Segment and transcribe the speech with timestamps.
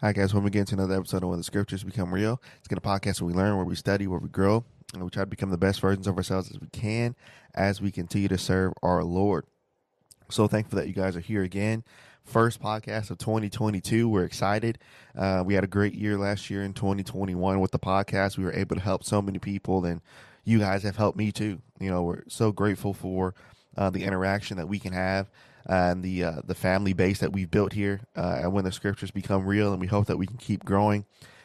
[0.00, 0.32] Hi, guys.
[0.32, 2.88] When we get into another episode of When the Scriptures Become Real, it's going to
[2.88, 5.50] podcast where we learn, where we study, where we grow, and we try to become
[5.50, 7.16] the best versions of ourselves as we can
[7.52, 9.44] as we continue to serve our Lord.
[10.30, 11.82] So thankful that you guys are here again.
[12.22, 14.08] First podcast of 2022.
[14.08, 14.78] We're excited.
[15.16, 18.38] Uh, we had a great year last year in 2021 with the podcast.
[18.38, 20.00] We were able to help so many people, and
[20.44, 21.60] you guys have helped me too.
[21.80, 23.34] You know, we're so grateful for
[23.78, 25.30] uh, the interaction that we can have
[25.66, 29.10] and the uh, the family base that we've built here, uh, and when the scriptures
[29.10, 31.04] become real, and we hope that we can keep growing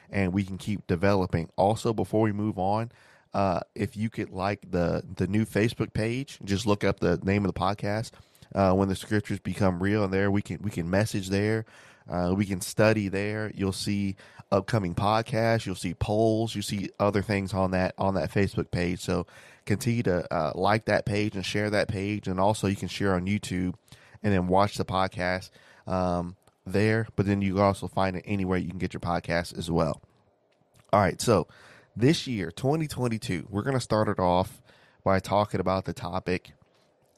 [0.09, 1.49] and we can keep developing.
[1.57, 2.91] Also, before we move on,
[3.33, 7.45] uh, if you could like the the new Facebook page, just look up the name
[7.45, 8.11] of the podcast.
[8.55, 11.65] Uh, when the scriptures become real, and there we can we can message there,
[12.09, 13.51] uh, we can study there.
[13.55, 14.15] You'll see
[14.53, 18.99] upcoming podcasts, you'll see polls, you see other things on that on that Facebook page.
[18.99, 19.25] So
[19.65, 23.15] continue to uh, like that page and share that page, and also you can share
[23.15, 23.73] on YouTube
[24.21, 25.49] and then watch the podcast
[25.87, 26.35] um,
[26.65, 27.07] there.
[27.15, 30.01] But then you can also find it anywhere you can get your podcast as well.
[30.93, 31.47] All right, so
[31.95, 34.61] this year, 2022, we're going to start it off
[35.03, 36.53] by talking about the topic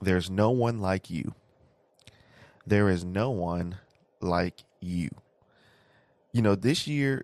[0.01, 1.33] There's no one like you.
[2.65, 3.77] There is no one
[4.21, 5.09] like you.
[6.35, 7.23] You know, this year,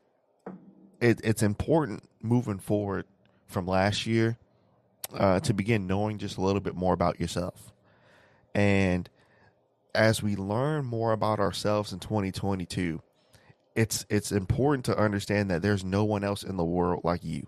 [1.02, 3.04] it, it's important moving forward
[3.46, 4.38] from last year
[5.14, 7.74] uh, to begin knowing just a little bit more about yourself.
[8.56, 9.10] And
[9.94, 13.02] as we learn more about ourselves in 2022,
[13.76, 17.46] it's it's important to understand that there's no one else in the world like you.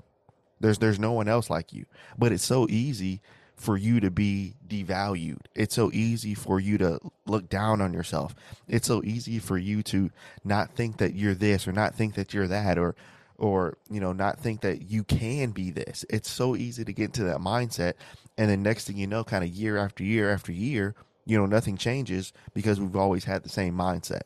[0.60, 1.86] There's there's no one else like you.
[2.18, 3.22] But it's so easy
[3.56, 5.40] for you to be devalued.
[5.56, 8.36] It's so easy for you to look down on yourself.
[8.68, 10.12] It's so easy for you to
[10.44, 12.96] not think that you're this or not think that you're that or
[13.38, 16.06] or you know not think that you can be this.
[16.10, 17.94] It's so easy to get into that mindset
[18.38, 20.96] and then next thing you know kind of year after year after year
[21.26, 24.24] you know, nothing changes because we've always had the same mindset.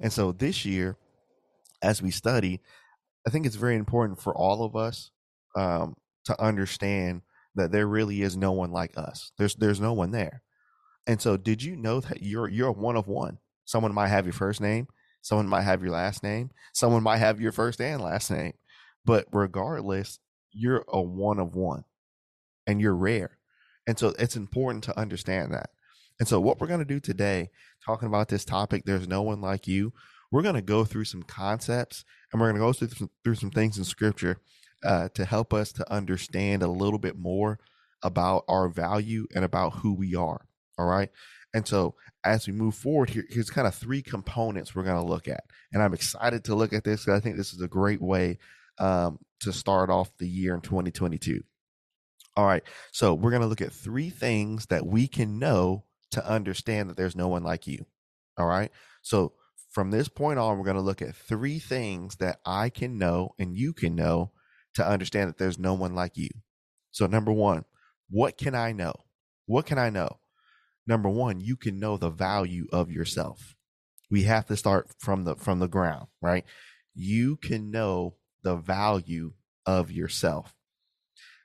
[0.00, 0.96] And so this year,
[1.82, 2.60] as we study,
[3.26, 5.10] I think it's very important for all of us
[5.54, 7.22] um, to understand
[7.54, 9.32] that there really is no one like us.
[9.38, 10.42] There's there's no one there.
[11.06, 13.38] And so, did you know that you're you're one of one?
[13.64, 14.88] Someone might have your first name,
[15.22, 18.52] someone might have your last name, someone might have your first and last name,
[19.04, 20.18] but regardless,
[20.52, 21.84] you're a one of one,
[22.66, 23.38] and you're rare.
[23.86, 25.70] And so, it's important to understand that.
[26.18, 27.50] And so, what we're going to do today,
[27.84, 29.92] talking about this topic, there's no one like you,
[30.30, 33.34] we're going to go through some concepts and we're going to go through some, through
[33.34, 34.38] some things in scripture
[34.84, 37.58] uh, to help us to understand a little bit more
[38.02, 40.46] about our value and about who we are.
[40.78, 41.10] All right.
[41.52, 45.08] And so, as we move forward, here, here's kind of three components we're going to
[45.08, 45.44] look at.
[45.72, 48.38] And I'm excited to look at this because I think this is a great way
[48.78, 51.42] um, to start off the year in 2022.
[52.36, 52.62] All right.
[52.92, 56.96] So, we're going to look at three things that we can know to understand that
[56.96, 57.84] there's no one like you.
[58.38, 58.70] All right.
[59.02, 59.34] So
[59.70, 63.34] from this point on, we're going to look at three things that I can know
[63.38, 64.32] and you can know
[64.80, 66.30] to understand that there's no one like you.
[66.90, 67.64] So, number one,
[68.08, 68.94] what can I know?
[69.46, 70.18] What can I know?
[70.86, 73.54] Number one, you can know the value of yourself.
[74.10, 76.44] We have to start from the from the ground, right?
[76.94, 79.34] You can know the value
[79.66, 80.56] of yourself.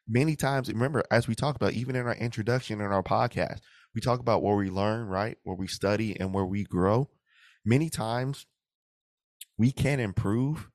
[0.08, 3.60] Many times, remember, as we talk about, even in our introduction in our podcast,
[3.94, 5.38] we talk about where we learn, right?
[5.44, 7.10] Where we study and where we grow.
[7.66, 8.46] Many times
[9.58, 10.70] we can improve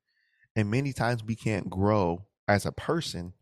[0.54, 3.32] and many times we can't grow as a person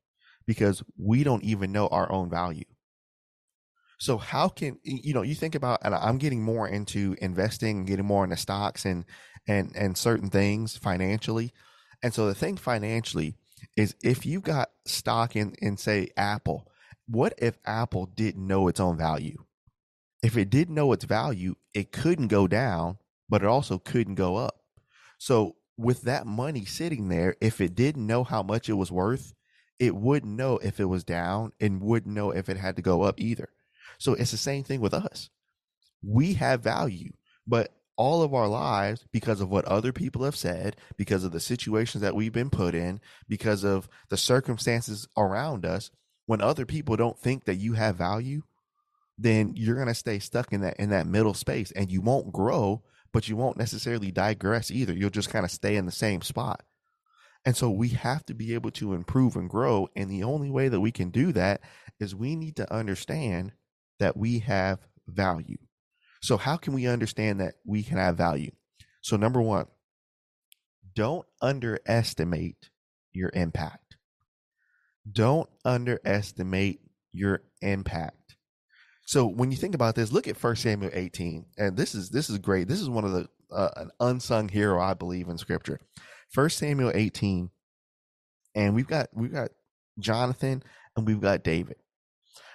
[0.47, 2.65] because we don't even know our own value.
[3.99, 7.87] So how can you know you think about and I'm getting more into investing, and
[7.87, 9.05] getting more into stocks and
[9.49, 11.53] and and certain things financially.
[12.03, 13.35] And so the thing financially
[13.77, 16.71] is if you got stock in in say Apple,
[17.09, 19.45] what if Apple didn't know its own value?
[20.23, 22.99] if it didn't know its value, it couldn't go down,
[23.29, 24.57] but it also couldn't go up.
[25.19, 29.33] So with that money sitting there, if it didn't know how much it was worth,
[29.79, 33.03] it wouldn't know if it was down and wouldn't know if it had to go
[33.03, 33.49] up either.
[33.99, 35.31] So it's the same thing with us.
[36.03, 37.13] We have value,
[37.47, 41.41] but all of our lives, because of what other people have said, because of the
[41.41, 45.91] situations that we've been put in, because of the circumstances around us,
[46.27, 48.43] when other people don't think that you have value,
[49.17, 52.33] then you're going to stay stuck in that in that middle space and you won't
[52.33, 52.83] grow
[53.13, 54.93] but you won't necessarily digress either.
[54.93, 56.63] You'll just kind of stay in the same spot.
[57.45, 60.69] And so we have to be able to improve and grow and the only way
[60.69, 61.61] that we can do that
[61.99, 63.53] is we need to understand
[63.99, 65.59] that we have value.
[66.21, 68.51] So how can we understand that we can have value?
[69.01, 69.67] So number 1
[70.95, 72.71] don't underestimate
[73.13, 73.97] your impact.
[75.11, 76.81] Don't underestimate
[77.13, 78.18] your impact
[79.09, 82.29] so when you think about this, look at First Samuel 18, and this is this
[82.29, 82.69] is great.
[82.69, 85.81] This is one of the uh, an unsung hero I believe in Scripture.
[86.29, 87.49] First Samuel 18,
[88.55, 89.49] and we've got we've got
[89.99, 90.63] Jonathan
[90.95, 91.77] and we've got David.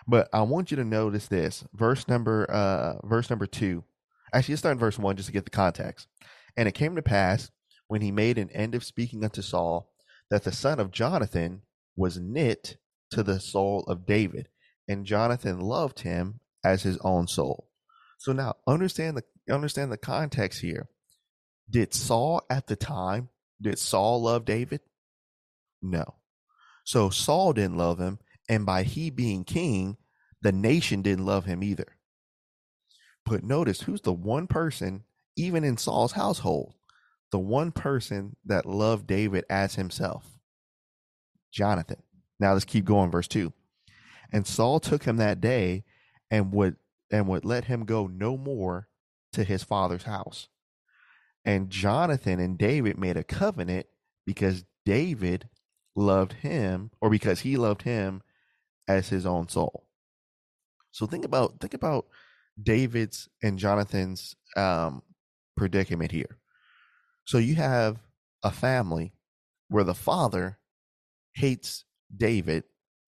[0.07, 3.83] But I want you to notice this verse number uh verse number two.
[4.31, 6.07] Actually, let's start in verse one just to get the context.
[6.55, 7.49] And it came to pass
[7.87, 9.89] when he made an end of speaking unto Saul
[10.29, 11.63] that the son of Jonathan
[11.95, 12.77] was knit
[13.09, 14.49] to the soul of David,
[14.87, 17.69] and Jonathan loved him as his own soul.
[18.17, 20.87] So now understand the understand the context here.
[21.69, 23.29] Did Saul at the time,
[23.61, 24.81] did Saul love David?
[25.81, 26.15] No.
[26.85, 28.19] So Saul didn't love him,
[28.49, 29.97] and by he being king,
[30.41, 31.97] the nation didn't love him either.
[33.25, 35.03] But notice who's the one person,
[35.37, 36.73] even in Saul's household,
[37.31, 40.25] the one person that loved David as himself?
[41.51, 42.03] Jonathan.
[42.39, 43.53] Now let's keep going, verse 2.
[44.33, 45.83] And Saul took him that day
[46.33, 46.75] and would
[47.11, 48.87] and would let him go no more
[49.33, 50.47] to his father's house.
[51.45, 53.85] And Jonathan and David made a covenant
[54.25, 55.47] because David
[55.95, 58.23] loved him or because he loved him
[58.87, 59.85] as his own soul.
[60.91, 62.07] So think about think about
[62.61, 65.03] David's and Jonathan's um,
[65.55, 66.39] predicament here.
[67.25, 67.99] So you have
[68.41, 69.13] a family
[69.69, 70.57] where the father
[71.35, 71.85] hates
[72.15, 72.63] David,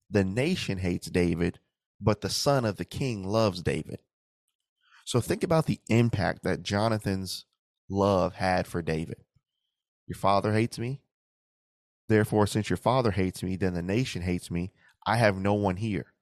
[0.08, 1.58] the nation hates David,
[2.00, 3.98] but the son of the king loves David.
[5.04, 7.46] So think about the impact that Jonathan's
[7.88, 9.18] love had for David.
[10.06, 11.00] Your father hates me.
[12.08, 14.72] Therefore, since your father hates me, then the nation hates me.
[15.06, 16.12] I have no one here.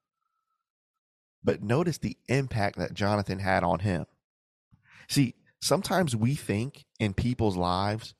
[1.43, 4.05] But notice the impact that Jonathan had on him.
[5.07, 8.15] See, sometimes we think in people's lives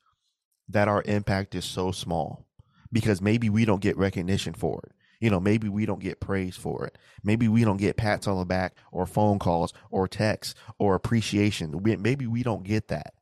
[0.68, 2.46] that our impact is so small
[2.92, 4.92] because maybe we don't get recognition for it.
[5.20, 6.98] You know, maybe we don't get praise for it.
[7.22, 11.80] Maybe we don't get pats on the back or phone calls or texts or appreciation.
[11.82, 13.14] Maybe we don't get that.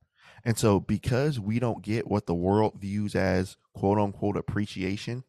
[0.45, 5.25] And so, because we don't get what the world views as quote unquote appreciation,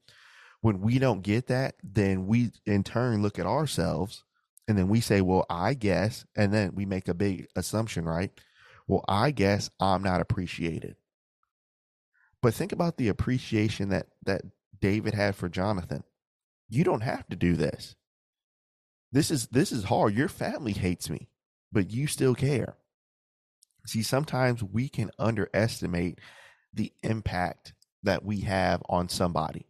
[0.61, 4.23] when we don't get that, then we in turn look at ourselves
[4.67, 8.31] and then we say, well, I guess, and then we make a big assumption, right?
[8.87, 10.95] Well, I guess I'm not appreciated.
[12.41, 14.41] But think about the appreciation that that
[14.79, 16.03] David had for Jonathan.
[16.67, 17.95] You don't have to do this.
[19.11, 20.13] This is this is hard.
[20.13, 21.29] Your family hates me,
[21.71, 22.75] but you still care.
[23.85, 26.19] See, sometimes we can underestimate
[26.73, 27.73] the impact
[28.03, 29.67] that we have on somebody.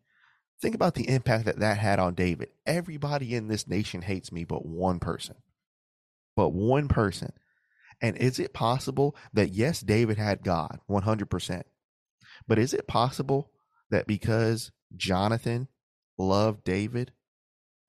[0.62, 2.50] Think about the impact that that had on David.
[2.65, 5.36] Everybody in this nation hates me, but one person.
[6.36, 7.33] But one person.
[8.01, 11.63] And is it possible that, yes, David had God 100%,
[12.48, 13.51] but is it possible
[13.89, 15.68] that because Jonathan
[16.17, 17.12] loved David,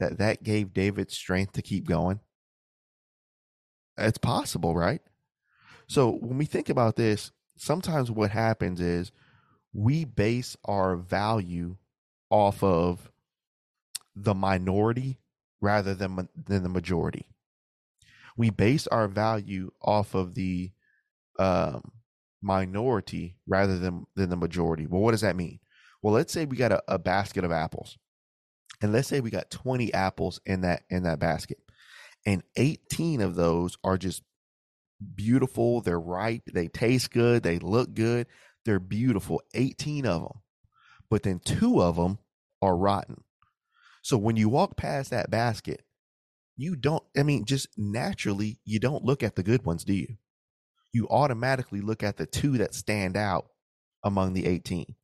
[0.00, 2.20] that that gave David strength to keep going?
[3.99, 5.00] It's possible, right?
[5.88, 9.12] So when we think about this, sometimes what happens is
[9.73, 11.76] we base our value
[12.31, 13.11] off of
[14.14, 15.19] the minority
[15.61, 17.26] rather than than the majority.
[18.37, 20.73] We base our value off of the
[21.38, 21.93] um,
[22.43, 24.87] minority rather than than the majority.
[24.87, 25.61] Well, what does that mean?
[26.02, 27.99] Well, let's say we got a, a basket of apples,
[28.81, 31.58] and let's say we got twenty apples in that in that basket,
[32.25, 34.23] and eighteen of those are just
[35.14, 35.81] beautiful.
[35.81, 36.43] They're ripe.
[36.52, 37.43] They taste good.
[37.43, 38.26] They look good.
[38.64, 39.43] They're beautiful.
[39.55, 40.40] 18 of them.
[41.09, 42.18] But then two of them
[42.61, 43.23] are rotten.
[44.02, 45.83] So when you walk past that basket,
[46.56, 50.16] you don't, I mean, just naturally, you don't look at the good ones, do you?
[50.92, 53.49] You automatically look at the two that stand out
[54.02, 54.95] among the 18.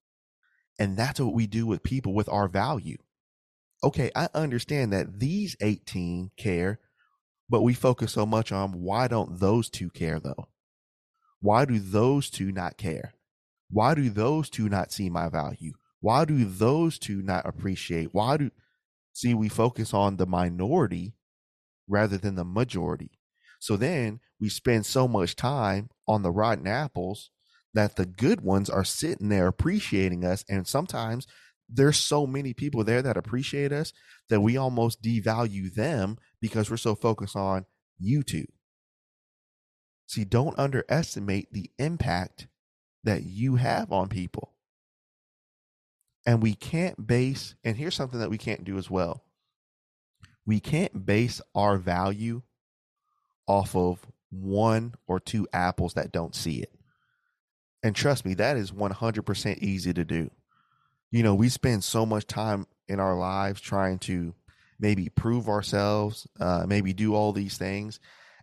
[0.78, 2.96] And that's what we do with people with our value.
[3.84, 6.78] Okay, I understand that these 18 care
[7.52, 10.48] but we focus so much on why don't those two care though?
[11.42, 13.12] Why do those two not care?
[13.70, 15.74] Why do those two not see my value?
[16.00, 18.14] Why do those two not appreciate?
[18.14, 18.50] Why do
[19.12, 21.12] see we focus on the minority
[21.86, 23.10] rather than the majority?
[23.60, 27.30] So then we spend so much time on the rotten apples
[27.74, 30.42] that the good ones are sitting there appreciating us.
[30.48, 31.26] And sometimes
[31.72, 33.92] there's so many people there that appreciate us
[34.28, 37.66] that we almost devalue them because we're so focused on
[38.02, 38.50] YouTube.
[40.06, 42.48] See, don't underestimate the impact
[43.04, 44.52] that you have on people.
[46.26, 49.24] And we can't base, and here's something that we can't do as well.
[50.46, 52.42] We can't base our value
[53.46, 56.72] off of one or two apples that don't see it.
[57.82, 60.30] And trust me, that is 100% easy to do
[61.12, 64.34] you know, we spend so much time in our lives trying to
[64.80, 68.00] maybe prove ourselves, uh, maybe do all these things.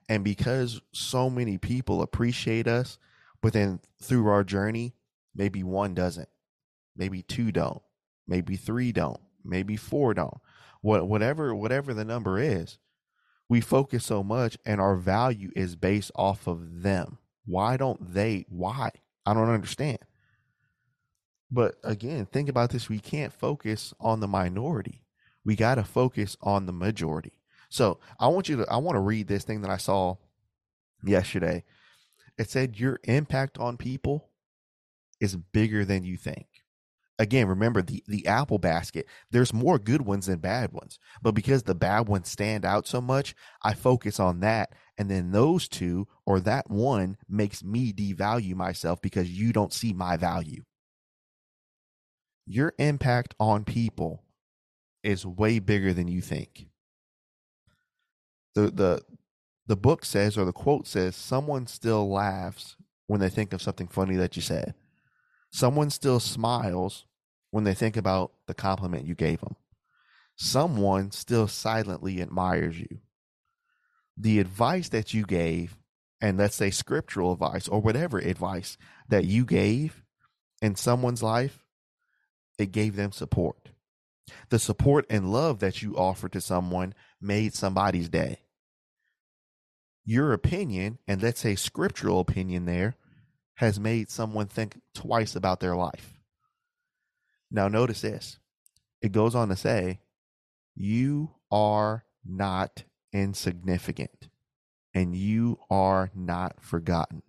[0.09, 2.97] And because so many people appreciate us,
[3.41, 4.95] but then through our journey,
[5.35, 6.29] maybe one doesn't.
[6.95, 7.81] maybe two don't,
[8.27, 10.37] maybe three don't, maybe four don't.
[10.81, 12.77] What whatever whatever the number is,
[13.49, 17.17] we focus so much and our value is based off of them.
[17.45, 18.91] Why don't they why?
[19.25, 19.99] I don't understand.
[21.51, 22.89] But again, think about this.
[22.89, 25.03] We can't focus on the minority.
[25.43, 27.33] We got to focus on the majority.
[27.69, 30.15] So I want you to, I want to read this thing that I saw
[31.03, 31.63] yesterday.
[32.37, 34.29] It said, Your impact on people
[35.19, 36.47] is bigger than you think.
[37.17, 40.99] Again, remember the, the apple basket, there's more good ones than bad ones.
[41.21, 44.71] But because the bad ones stand out so much, I focus on that.
[44.97, 49.91] And then those two or that one makes me devalue myself because you don't see
[49.91, 50.63] my value
[52.49, 54.23] your impact on people
[55.03, 56.65] is way bigger than you think.
[58.55, 59.01] The the
[59.67, 62.75] the book says or the quote says someone still laughs
[63.05, 64.73] when they think of something funny that you said.
[65.51, 67.05] Someone still smiles
[67.51, 69.55] when they think about the compliment you gave them.
[70.35, 72.99] Someone still silently admires you.
[74.17, 75.77] The advice that you gave,
[76.19, 78.75] and let's say scriptural advice or whatever advice
[79.07, 80.03] that you gave
[80.61, 81.63] in someone's life,
[82.59, 83.69] it gave them support.
[84.49, 88.41] The support and love that you offered to someone made somebody's day.
[90.05, 92.95] Your opinion, and let's say scriptural opinion there,
[93.55, 96.19] has made someone think twice about their life.
[97.51, 98.37] Now, notice this.
[99.01, 99.99] It goes on to say,
[100.75, 104.29] You are not insignificant
[104.93, 107.23] and you are not forgotten.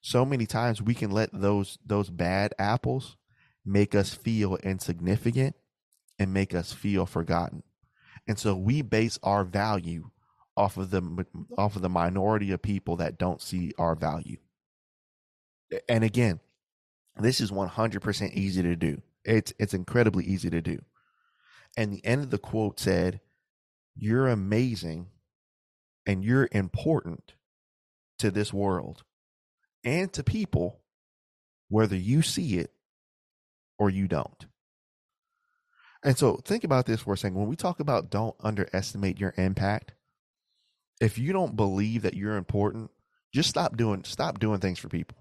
[0.00, 3.16] So many times we can let those those bad apples
[3.64, 5.56] make us feel insignificant
[6.18, 7.62] and make us feel forgotten.
[8.26, 10.10] And so we base our value
[10.56, 11.26] off of the
[11.58, 14.38] off of the minority of people that don't see our value.
[15.88, 16.40] And again,
[17.18, 19.02] this is 100% easy to do.
[19.24, 20.78] It's it's incredibly easy to do.
[21.76, 23.20] And the end of the quote said,
[23.96, 25.08] "You're amazing
[26.06, 27.34] and you're important
[28.18, 29.02] to this world
[29.82, 30.80] and to people
[31.68, 32.73] whether you see it
[33.78, 34.46] or you don't.
[36.04, 37.38] And so think about this for a second.
[37.38, 39.92] When we talk about don't underestimate your impact,
[41.00, 42.90] if you don't believe that you're important,
[43.32, 45.18] just stop doing stop doing things for people.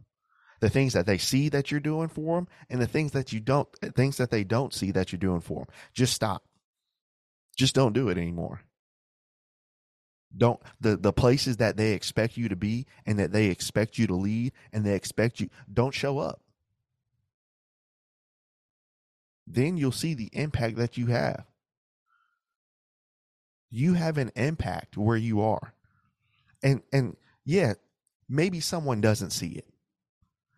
[0.60, 3.40] The things that they see that you're doing for them and the things that you
[3.40, 5.76] don't eh, things that they don't see that you're doing for them.
[5.94, 6.44] Just stop.
[7.58, 8.62] Just don't do it anymore.
[10.36, 14.08] Don't the the places that they expect you to be and that they expect you
[14.08, 16.43] to lead and they expect you don't show up
[19.46, 21.46] then you'll see the impact that you have.
[23.70, 25.74] You have an impact where you are.
[26.62, 27.74] And and yeah,
[28.30, 29.68] maybe someone doesn't see it.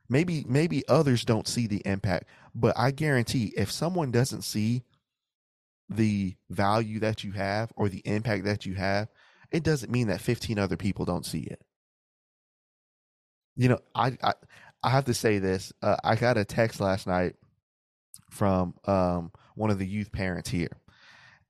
[0.07, 4.83] Maybe maybe others don't see the impact, but I guarantee if someone doesn't see
[5.89, 9.07] the value that you have or the impact that you have,
[9.51, 11.61] it doesn't mean that 15 other people don't see it.
[13.55, 14.33] You know, I I,
[14.83, 15.73] I have to say this.
[15.81, 17.35] Uh, I got a text last night
[18.35, 20.77] from um, one of the youth parents here.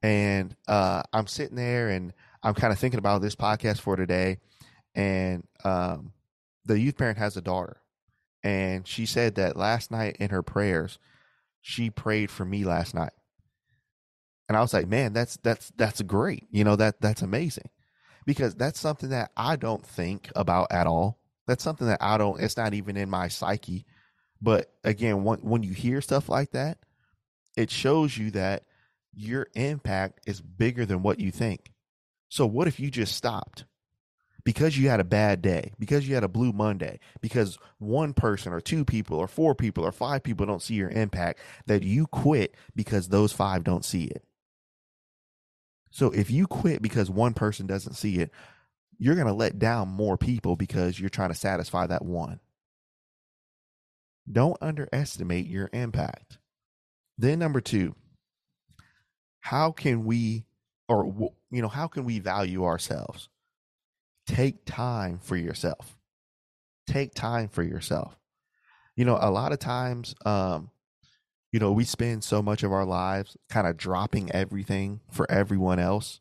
[0.01, 2.13] And uh, I'm sitting there and
[2.43, 4.37] I'm kind of thinking about this podcast for today.
[4.93, 6.13] And um,
[6.65, 7.77] the youth parent has a daughter.
[8.43, 10.99] And she said that last night in her prayers,
[11.61, 13.13] she prayed for me last night.
[14.47, 16.45] And I was like, man, that's that's that's great.
[16.51, 17.69] You know, that that's amazing.
[18.27, 21.19] Because that's something that I don't think about at all.
[21.47, 23.85] That's something that I don't it's not even in my psyche
[24.41, 26.77] but again, when, when you hear stuff like that,
[27.55, 28.63] it shows you that
[29.13, 31.71] your impact is bigger than what you think.
[32.29, 33.65] So, what if you just stopped?
[34.43, 38.53] Because you had a bad day, because you had a blue Monday, because one person
[38.53, 42.05] or two people or four people or five people don't see your impact, that you
[42.07, 44.23] quit because those five don't see it.
[45.89, 48.29] So if you quit because one person doesn't see it,
[48.99, 52.39] you're going to let down more people because you're trying to satisfy that one.
[54.31, 56.39] Don't underestimate your impact.
[57.17, 57.95] Then, number two,
[59.41, 60.45] how can we,
[60.89, 63.29] or, you know, how can we value ourselves?
[64.25, 65.97] Take time for yourself.
[66.87, 68.17] Take time for yourself.
[68.95, 70.71] You know, a lot of times, um,
[71.51, 75.79] you know, we spend so much of our lives kind of dropping everything for everyone
[75.79, 76.19] else.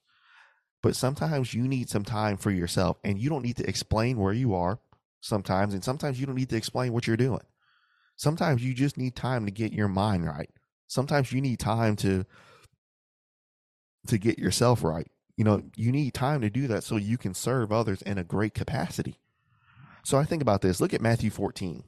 [0.82, 4.34] But sometimes you need some time for yourself and you don't need to explain where
[4.34, 4.78] you are
[5.20, 5.73] sometimes.
[5.73, 7.40] And sometimes you don't need to explain what you're doing.
[8.16, 10.50] Sometimes you just need time to get your mind right.
[10.87, 12.25] Sometimes you need time to
[14.06, 15.11] to get yourself right.
[15.37, 18.25] You know, you need time to do that so you can serve others in a
[18.25, 19.18] great capacity.
[20.04, 20.80] So I think about this.
[20.80, 21.83] Look at Matthew 14.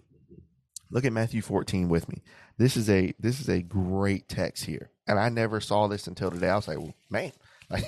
[0.91, 2.23] Look at Matthew 14 with me.
[2.59, 4.91] This is a this is a great text here.
[5.07, 6.49] And I never saw this until today.
[6.49, 7.33] I was like, well, man,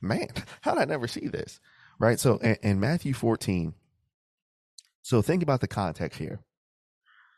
[0.00, 0.28] man,
[0.60, 1.60] how did I never see this?
[1.98, 2.18] Right.
[2.18, 3.74] So in Matthew 14,
[5.02, 6.40] so think about the context here.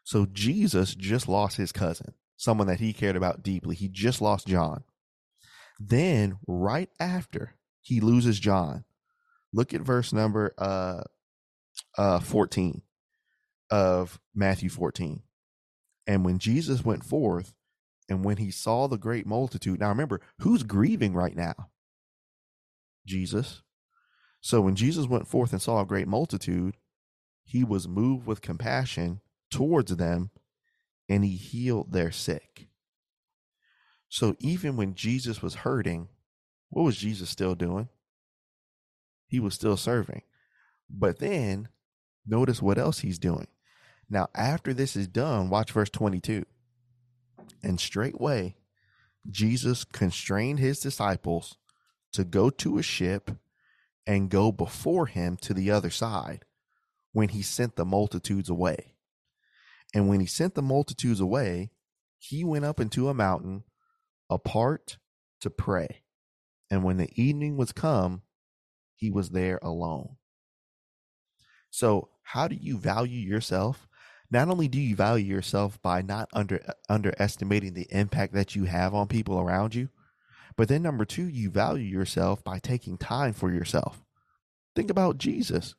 [0.06, 3.74] So Jesus just lost his cousin, someone that he cared about deeply.
[3.74, 4.84] He just lost John.
[5.80, 8.84] Then right after he loses John,
[9.52, 11.02] look at verse number uh
[11.98, 12.82] uh 14
[13.68, 15.22] of Matthew 14.
[16.06, 17.52] And when Jesus went forth
[18.08, 21.70] and when he saw the great multitude, now remember, who's grieving right now?
[23.04, 23.62] Jesus.
[24.40, 26.76] So when Jesus went forth and saw a great multitude,
[27.44, 29.20] he was moved with compassion
[29.50, 30.30] towards them
[31.08, 32.68] and he healed their sick.
[34.08, 36.08] So even when Jesus was hurting,
[36.70, 37.88] what was Jesus still doing?
[39.28, 40.22] He was still serving.
[40.88, 41.68] But then
[42.26, 43.48] notice what else he's doing.
[44.08, 46.44] Now, after this is done, watch verse 22.
[47.62, 48.56] And straightway,
[49.28, 51.56] Jesus constrained his disciples
[52.12, 53.30] to go to a ship
[54.06, 56.44] and go before him to the other side
[57.12, 58.95] when he sent the multitudes away.
[59.94, 61.70] And when he sent the multitudes away,
[62.18, 63.64] he went up into a mountain
[64.28, 64.98] apart
[65.40, 66.02] to pray.
[66.70, 68.22] And when the evening was come,
[68.94, 70.16] he was there alone.
[71.70, 73.86] So, how do you value yourself?
[74.30, 78.94] Not only do you value yourself by not under underestimating the impact that you have
[78.94, 79.90] on people around you,
[80.56, 84.02] but then number 2, you value yourself by taking time for yourself.
[84.74, 85.74] Think about Jesus.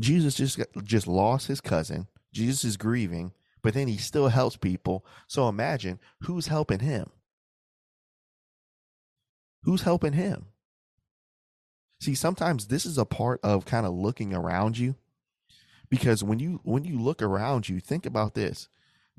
[0.00, 2.06] Jesus just just lost his cousin.
[2.32, 3.32] Jesus is grieving,
[3.62, 5.04] but then he still helps people.
[5.26, 7.10] So imagine who's helping him.
[9.62, 10.46] Who's helping him?
[12.00, 14.94] See, sometimes this is a part of kind of looking around you
[15.90, 18.68] because when you when you look around you, think about this.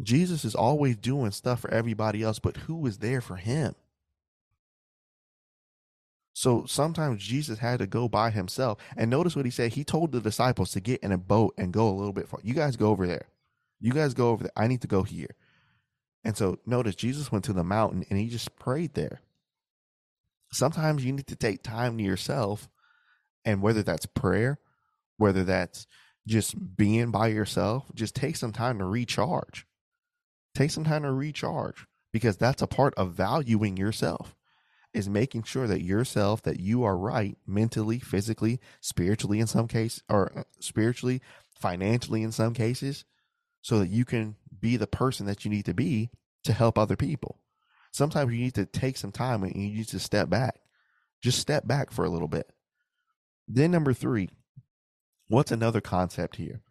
[0.01, 3.75] Jesus is always doing stuff for everybody else, but who is there for him?
[6.39, 8.77] So sometimes Jesus had to go by himself.
[8.95, 9.73] And notice what he said.
[9.73, 12.39] He told the disciples to get in a boat and go a little bit far.
[12.43, 13.27] You guys go over there.
[13.81, 14.53] You guys go over there.
[14.55, 15.35] I need to go here.
[16.23, 19.21] And so notice Jesus went to the mountain and he just prayed there
[20.51, 22.69] sometimes you need to take time to yourself
[23.45, 24.59] and whether that's prayer
[25.17, 25.85] whether that's
[26.27, 29.65] just being by yourself just take some time to recharge
[30.55, 34.35] take some time to recharge because that's a part of valuing yourself
[34.93, 40.01] is making sure that yourself that you are right mentally physically spiritually in some case
[40.09, 41.21] or uh, spiritually
[41.55, 43.05] financially in some cases
[43.61, 46.09] so that you can be the person that you need to be
[46.43, 47.39] to help other people
[47.91, 50.59] sometimes you need to take some time and you need to step back.
[51.21, 52.51] Just step back for a little bit.
[53.47, 54.29] Then, number three,
[55.27, 56.61] what's another concept here?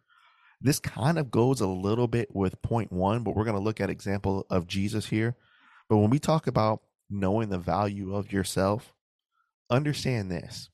[0.61, 3.79] This kind of goes a little bit with point one, but we're going to look
[3.79, 5.35] at example of Jesus here.
[5.87, 8.93] But when we talk about knowing the value of yourself,
[9.69, 10.69] understand this.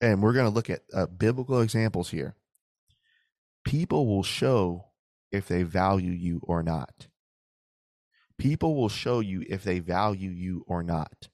[0.00, 2.34] And we're going to look at uh, biblical examples here.
[3.64, 4.86] People will show
[5.30, 7.08] if they value you or not.
[8.38, 11.28] People will show you if they value you or not.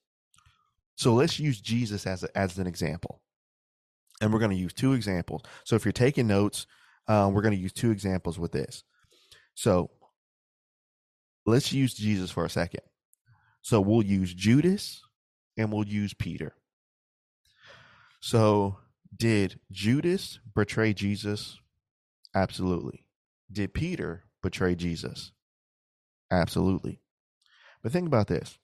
[0.97, 3.21] So let's use Jesus as, a, as an example.
[4.21, 5.43] And we're going to use two examples.
[5.65, 6.67] So if you're taking notes,
[7.07, 8.83] um, we're going to use two examples with this.
[9.55, 9.91] So
[11.45, 12.81] let's use Jesus for a second.
[13.67, 15.03] So we'll use Judas
[15.57, 16.55] and we'll use Peter.
[18.21, 18.77] So
[19.17, 21.59] did Judas betray Jesus?
[22.33, 23.05] Absolutely.
[23.51, 25.33] Did Peter betray Jesus?
[26.31, 27.01] Absolutely.
[27.83, 28.57] But think about this.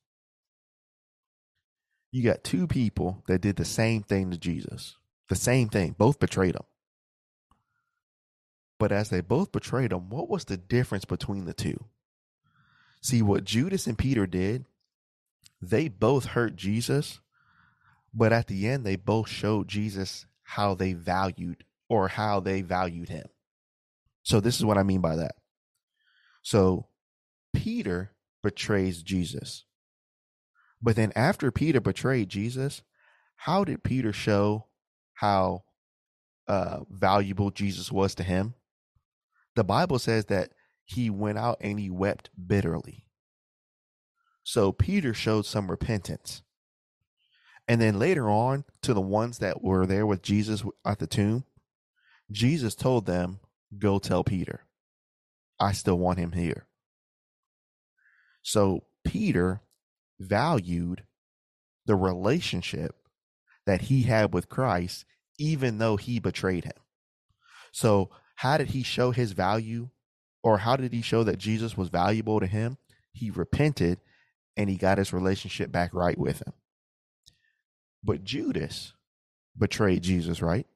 [2.12, 4.98] You got two people that did the same thing to Jesus.
[5.28, 5.96] The same thing.
[5.98, 6.62] Both betrayed him.
[8.78, 11.86] But as they both betrayed him, what was the difference between the two?
[13.00, 14.66] See, what Judas and Peter did,
[15.62, 17.20] they both hurt Jesus,
[18.12, 23.08] but at the end, they both showed Jesus how they valued or how they valued
[23.08, 23.26] him.
[24.24, 25.36] So, this is what I mean by that.
[26.42, 26.88] So,
[27.54, 29.64] Peter betrays Jesus.
[30.82, 32.82] But then after Peter betrayed Jesus,
[33.36, 34.66] how did Peter show
[35.14, 35.62] how
[36.48, 38.54] uh, valuable Jesus was to him?
[39.54, 40.50] The Bible says that
[40.84, 43.06] he went out and he wept bitterly.
[44.44, 46.42] So Peter showed some repentance.
[47.68, 51.44] And then later on, to the ones that were there with Jesus at the tomb,
[52.30, 53.40] Jesus told them,
[53.78, 54.64] Go tell Peter,
[55.58, 56.66] I still want him here.
[58.42, 59.62] So Peter
[60.18, 61.04] valued
[61.86, 62.96] the relationship
[63.66, 65.04] that he had with Christ,
[65.38, 66.72] even though he betrayed him.
[67.72, 69.88] So, how did he show his value
[70.42, 72.76] or how did he show that Jesus was valuable to him?
[73.12, 74.00] He repented
[74.56, 76.52] and he got his relationship back right with him.
[78.04, 78.92] But Judas
[79.56, 80.66] betrayed Jesus, right?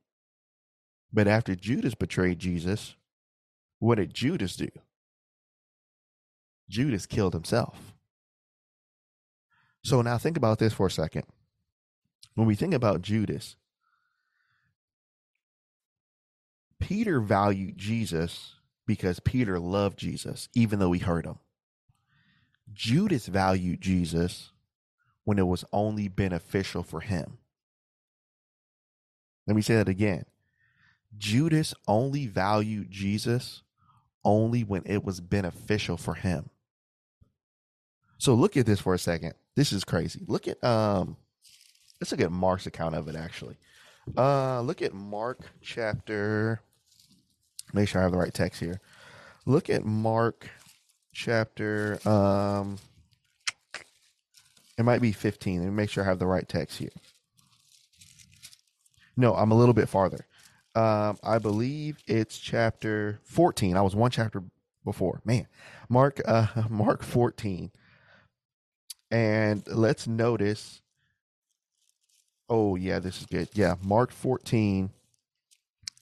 [1.13, 2.95] But after Judas betrayed Jesus,
[3.79, 4.69] what did Judas do?
[6.69, 7.95] Judas killed himself.
[9.85, 11.25] So now think about this for a second.
[12.35, 13.57] When we think about Judas,
[16.81, 21.39] Peter valued Jesus because Peter loved Jesus, even though he hurt him.
[22.73, 24.51] Judas valued Jesus
[25.25, 27.39] when it was only beneficial for him.
[29.47, 30.25] Let me say that again.
[31.17, 33.63] Judas only valued Jesus
[34.25, 36.51] only when it was beneficial for him.
[38.19, 39.35] So look at this for a second.
[39.55, 40.25] This is crazy.
[40.27, 41.17] Look at um
[42.01, 43.57] let's look at Mark's account of it actually.
[44.17, 46.61] Uh look at Mark chapter
[47.73, 48.81] make sure I have the right text here.
[49.45, 50.49] Look at Mark
[51.17, 52.79] chapter um
[54.79, 55.61] it might be 15.
[55.61, 56.91] Let me make sure I have the right text here.
[59.17, 60.27] No, I'm a little bit farther.
[60.75, 63.77] Um, I believe it's chapter 14.
[63.77, 64.43] I was one chapter
[64.85, 65.23] before.
[65.25, 65.47] Man,
[65.89, 67.71] Mark, uh, Mark 14.
[69.11, 70.83] And let's notice.
[72.51, 73.49] Oh, yeah, this is good.
[73.55, 74.91] Yeah, Mark 14.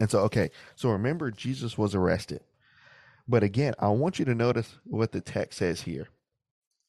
[0.01, 0.51] And so, okay.
[0.75, 2.41] So remember, Jesus was arrested.
[3.27, 6.09] But again, I want you to notice what the text says here.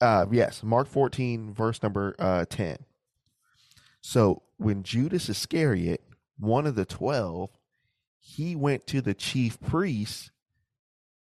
[0.02, 2.78] Uh, yes, Mark 14, verse number uh, 10.
[4.02, 6.04] So when Judas Iscariot,
[6.38, 7.50] one of the 12,
[8.20, 10.32] he went to the chief priests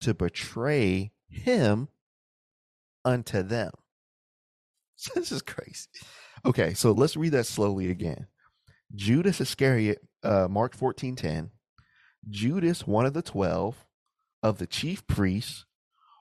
[0.02, 1.90] to betray him
[3.04, 3.72] unto them.
[5.16, 5.88] This is crazy.
[6.46, 8.28] Okay, so let's read that slowly again.
[8.96, 11.52] Judas Iscariot, uh, Mark 14 10.
[12.30, 13.86] Judas, one of the 12
[14.44, 15.66] of the chief priests,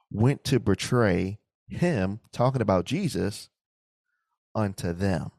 [0.09, 3.49] went to betray him, talking about Jesus,
[4.55, 5.31] unto them.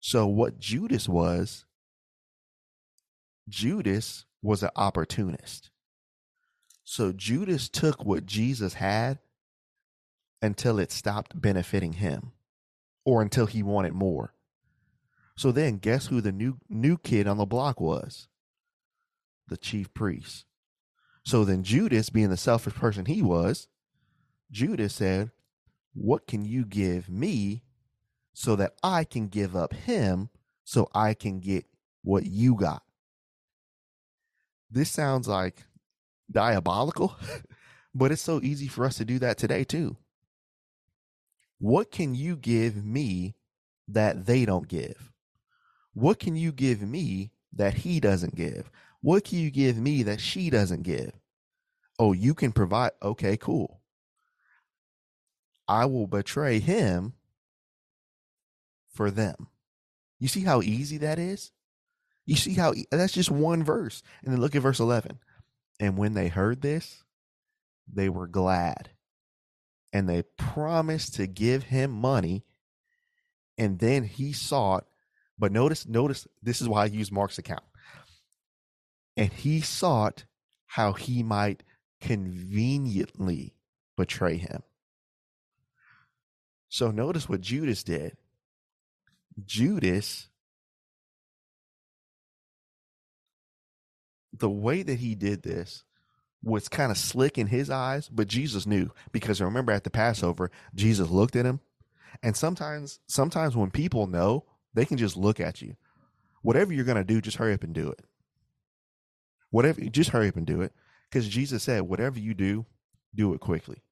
[0.00, 1.64] So, what Judas was,
[3.48, 5.70] Judas was an opportunist.
[6.90, 9.18] So Judas took what Jesus had
[10.40, 12.32] until it stopped benefiting him
[13.04, 14.32] or until he wanted more.
[15.36, 18.28] So then guess who the new new kid on the block was?
[19.48, 20.46] The chief priest.
[21.28, 23.68] So then Judas, being the selfish person he was,
[24.50, 25.30] Judas said,
[25.92, 27.64] "What can you give me
[28.32, 30.30] so that I can give up him
[30.64, 31.66] so I can get
[32.00, 32.82] what you got?"
[34.70, 35.66] this sounds like
[36.30, 37.14] diabolical,
[37.94, 39.98] but it's so easy for us to do that today too.
[41.58, 43.34] What can you give me
[43.86, 45.12] that they don't give?
[45.92, 48.70] What can you give me that he doesn't give?
[49.00, 51.12] What can you give me that she doesn't give?
[51.98, 52.92] Oh, you can provide.
[53.02, 53.80] Okay, cool.
[55.66, 57.14] I will betray him
[58.88, 59.48] for them.
[60.18, 61.52] You see how easy that is?
[62.26, 64.02] You see how that's just one verse.
[64.22, 65.18] And then look at verse 11.
[65.80, 67.04] And when they heard this,
[67.92, 68.90] they were glad.
[69.92, 72.44] And they promised to give him money.
[73.56, 74.86] And then he sought,
[75.38, 77.64] but notice, notice this is why I use Mark's account.
[79.18, 80.24] And he sought
[80.66, 81.64] how he might
[82.00, 83.54] conveniently
[83.96, 84.62] betray him.
[86.68, 88.16] So notice what Judas did.
[89.44, 90.28] Judas
[94.32, 95.82] the way that he did this
[96.42, 100.52] was kind of slick in his eyes, but Jesus knew because remember at the Passover,
[100.74, 101.58] Jesus looked at him.
[102.22, 105.74] And sometimes, sometimes when people know, they can just look at you.
[106.42, 108.04] Whatever you're going to do, just hurry up and do it.
[109.50, 110.72] Whatever, just hurry up and do it.
[111.10, 112.66] Because Jesus said, whatever you do,
[113.14, 113.82] do it quickly.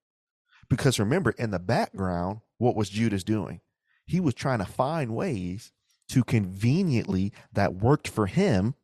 [0.69, 3.61] Because remember, in the background, what was Judas doing?
[4.05, 5.73] He was trying to find ways
[6.09, 8.75] to conveniently that worked for him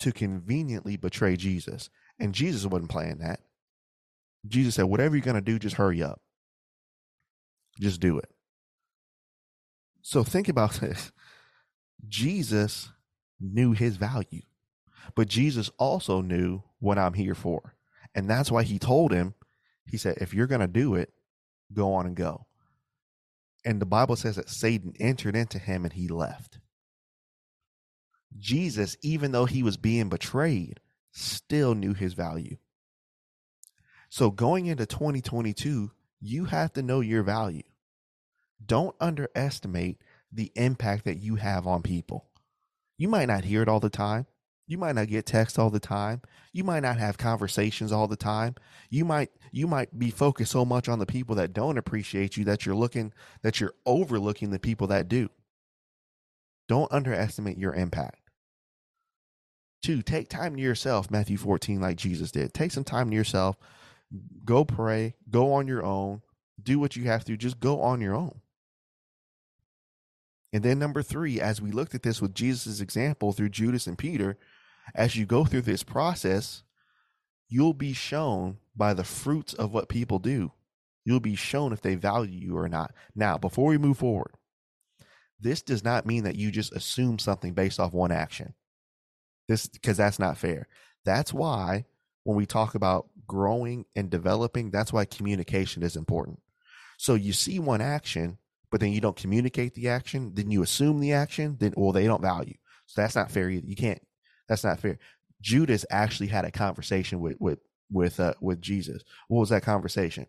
[0.00, 1.90] to conveniently betray Jesus.
[2.18, 3.40] And Jesus wasn't playing that.
[4.46, 6.20] Jesus said, whatever you're going to do, just hurry up.
[7.80, 8.30] Just do it.
[10.02, 11.12] So think about this.
[12.06, 12.90] Jesus
[13.40, 14.42] knew his value,
[15.14, 17.74] but Jesus also knew what I'm here for.
[18.14, 19.34] And that's why he told him,
[19.86, 21.12] he said, if you're going to do it,
[21.72, 22.46] go on and go.
[23.64, 26.58] And the Bible says that Satan entered into him and he left.
[28.38, 30.80] Jesus, even though he was being betrayed,
[31.12, 32.56] still knew his value.
[34.08, 35.90] So going into 2022,
[36.20, 37.62] you have to know your value.
[38.64, 39.98] Don't underestimate
[40.32, 42.26] the impact that you have on people.
[42.96, 44.26] You might not hear it all the time.
[44.66, 46.22] You might not get texts all the time.
[46.52, 48.54] You might not have conversations all the time.
[48.88, 52.44] You might you might be focused so much on the people that don't appreciate you
[52.44, 55.28] that you're looking that you're overlooking the people that do.
[56.66, 58.30] Don't underestimate your impact.
[59.82, 62.54] Two, take time to yourself, Matthew 14, like Jesus did.
[62.54, 63.56] Take some time to yourself.
[64.42, 65.14] Go pray.
[65.28, 66.22] Go on your own.
[66.62, 67.36] Do what you have to.
[67.36, 68.40] Just go on your own.
[70.54, 73.98] And then number three, as we looked at this with Jesus' example through Judas and
[73.98, 74.38] Peter,
[74.94, 76.62] as you go through this process,
[77.48, 80.52] you'll be shown by the fruits of what people do.
[81.04, 82.94] You'll be shown if they value you or not.
[83.14, 84.32] Now, before we move forward,
[85.38, 88.54] this does not mean that you just assume something based off one action.
[89.46, 90.66] This because that's not fair.
[91.04, 91.84] That's why
[92.22, 96.40] when we talk about growing and developing, that's why communication is important.
[96.96, 98.38] So you see one action,
[98.70, 102.06] but then you don't communicate the action, then you assume the action, then well, they
[102.06, 102.54] don't value.
[102.86, 103.66] So that's not fair either.
[103.66, 104.00] You can't
[104.48, 104.98] that's not fair.
[105.40, 107.58] Judas actually had a conversation with with
[107.90, 109.02] with uh, with Jesus.
[109.28, 110.26] What was that conversation?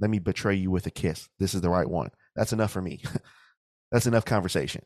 [0.00, 1.28] Let me betray you with a kiss.
[1.38, 2.10] This is the right one.
[2.36, 3.02] That's enough for me.
[3.92, 4.84] That's enough conversation.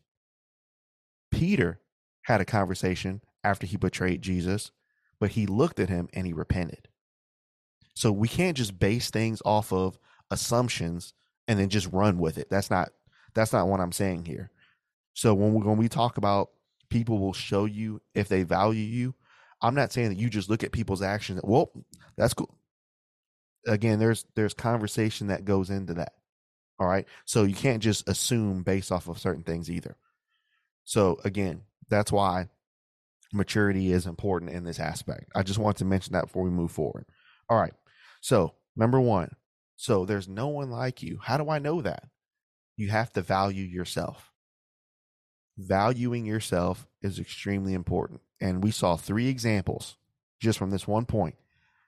[1.31, 1.81] Peter
[2.23, 4.71] had a conversation after he betrayed Jesus,
[5.19, 6.89] but he looked at him and he repented.
[7.95, 9.99] So we can't just base things off of
[10.31, 11.15] assumptions
[11.49, 12.49] and then just run with it.
[12.49, 12.91] That's not
[13.35, 14.51] that's not what I'm saying here.
[15.15, 16.51] So when we when we talk about
[16.93, 19.15] people will show you if they value you,
[19.63, 21.41] I'm not saying that you just look at people's actions.
[21.43, 21.73] Well,
[22.17, 22.55] that's cool.
[23.67, 26.13] Again, there's there's conversation that goes into that.
[26.79, 27.07] All right.
[27.25, 29.97] So you can't just assume based off of certain things either.
[30.85, 32.49] So again, that's why
[33.33, 35.31] maturity is important in this aspect.
[35.35, 37.07] I just want to mention that before we move forward.
[37.49, 37.73] All right.
[38.21, 39.31] So, number one,
[39.77, 41.19] so there's no one like you.
[41.23, 42.05] How do I know that?
[42.77, 44.32] You have to value yourself.
[45.57, 48.21] Valuing yourself is extremely important.
[48.41, 49.97] And we saw three examples
[50.41, 51.37] just from this one point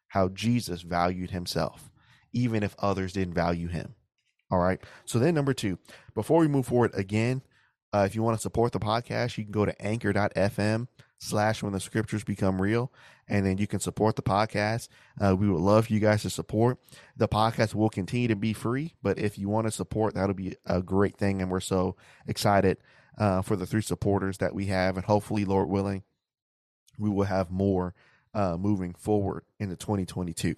[0.09, 1.91] how Jesus valued himself,
[2.33, 3.97] even if others didn't value him.
[4.51, 4.81] All right.
[5.05, 5.79] So then number two,
[6.15, 7.43] before we move forward again,
[7.93, 10.87] uh, if you want to support the podcast, you can go to anchor.fm
[11.19, 12.93] slash when the scriptures become real.
[13.27, 14.89] And then you can support the podcast.
[15.21, 16.79] Uh, we would love you guys to support.
[17.17, 20.57] The podcast will continue to be free, but if you want to support, that'll be
[20.67, 21.41] a great thing.
[21.41, 21.97] And we're so
[22.27, 22.79] excited
[23.19, 24.97] uh, for the three supporters that we have.
[24.97, 26.03] And hopefully, Lord willing,
[26.99, 27.95] we will have more
[28.35, 30.57] uh, moving forward into 2022.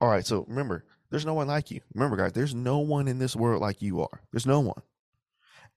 [0.00, 0.26] All right.
[0.26, 1.80] So remember, there's no one like you.
[1.94, 4.22] Remember, guys, there's no one in this world like you are.
[4.32, 4.82] There's no one.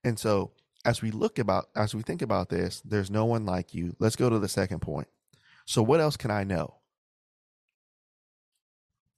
[0.04, 0.52] And so
[0.86, 3.96] as we look about as we think about this, there's no one like you.
[4.00, 5.08] Let's go to the second point.
[5.66, 6.76] So what else can I know?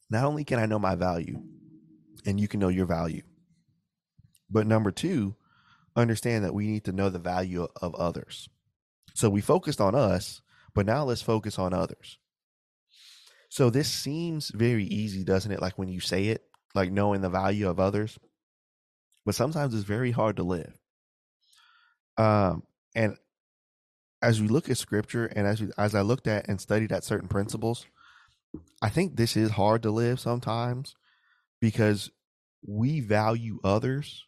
[0.10, 1.42] Not only can I know my value,
[2.26, 3.24] and you can know your value,
[4.50, 5.36] but number two,
[5.98, 8.48] understand that we need to know the value of others.
[9.14, 10.42] So we focused on us,
[10.74, 12.20] but now let's focus on others.
[13.50, 15.62] So this seems very easy, doesn't it?
[15.62, 16.44] Like when you say it,
[16.76, 18.20] like knowing the value of others.
[19.26, 20.78] But sometimes it's very hard to live.
[22.18, 22.64] Um,
[22.96, 23.18] and
[24.22, 27.04] as we look at scripture and as we, as I looked at and studied at
[27.04, 27.86] certain principles,
[28.82, 30.96] I think this is hard to live sometimes
[31.60, 32.12] because
[32.66, 34.27] we value others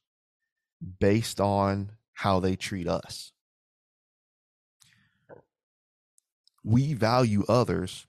[1.00, 3.32] based on how they treat us.
[6.64, 8.06] We value others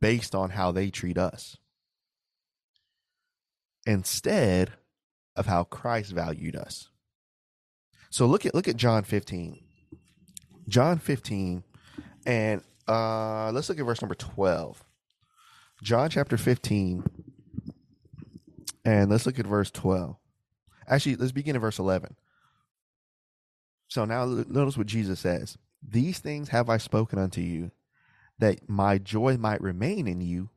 [0.00, 1.56] based on how they treat us
[3.86, 4.72] instead
[5.36, 6.88] of how Christ valued us.
[8.10, 9.64] So look at look at John 15.
[10.68, 11.64] John 15
[12.26, 14.84] and uh let's look at verse number 12.
[15.82, 17.04] John chapter 15
[18.84, 20.16] and let's look at verse 12.
[20.88, 22.16] Actually, let's begin at verse 11.
[23.88, 25.58] So now notice what Jesus says.
[25.86, 27.70] These things have I spoken unto you
[28.38, 30.50] that my joy might remain in you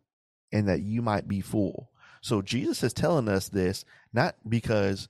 [0.52, 1.92] and that you might be full.
[2.22, 5.10] So Jesus is telling us this not because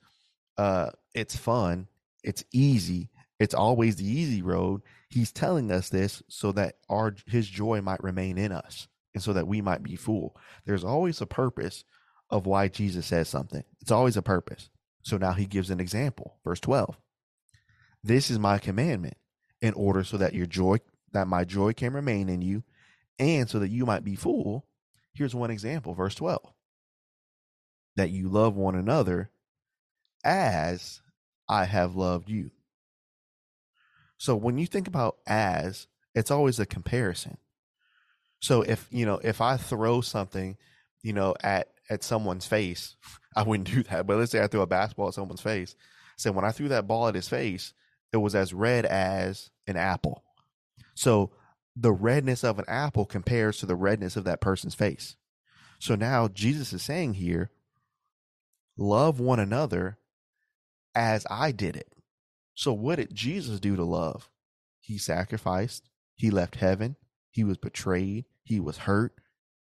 [0.58, 1.88] uh, it's fun,
[2.22, 4.82] it's easy, it's always the easy road.
[5.08, 9.32] He's telling us this so that our his joy might remain in us and so
[9.32, 10.36] that we might be full.
[10.64, 11.84] There's always a purpose
[12.28, 13.62] of why Jesus says something.
[13.80, 14.68] It's always a purpose.
[15.06, 16.34] So now he gives an example.
[16.42, 16.98] Verse 12.
[18.02, 19.16] This is my commandment
[19.62, 20.78] in order so that your joy
[21.12, 22.64] that my joy can remain in you,
[23.16, 24.66] and so that you might be full.
[25.14, 26.52] Here's one example, verse 12
[27.94, 29.30] that you love one another
[30.24, 31.00] as
[31.48, 32.50] I have loved you.
[34.18, 37.38] So when you think about as, it's always a comparison.
[38.40, 40.56] So if, you know, if I throw something,
[41.02, 42.96] you know, at at someone's face,
[43.36, 44.06] I wouldn't do that.
[44.06, 45.74] But let's say I throw a basketball at someone's face.
[46.16, 47.74] So when I threw that ball at his face,
[48.12, 50.22] it was as red as an apple.
[50.94, 51.32] So
[51.76, 55.16] the redness of an apple compares to the redness of that person's face.
[55.78, 57.50] So now Jesus is saying here,
[58.78, 59.98] love one another
[60.94, 61.92] as I did it.
[62.54, 64.30] So what did Jesus do to love?
[64.80, 66.96] He sacrificed, he left heaven,
[67.30, 69.12] he was betrayed, he was hurt.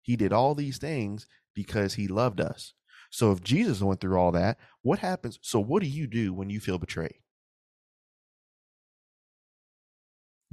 [0.01, 1.27] He did all these things
[1.59, 2.73] because he loved us.
[3.11, 5.41] So if Jesus went through all that, what happens?
[5.43, 7.19] So what do you do when you feel betrayed?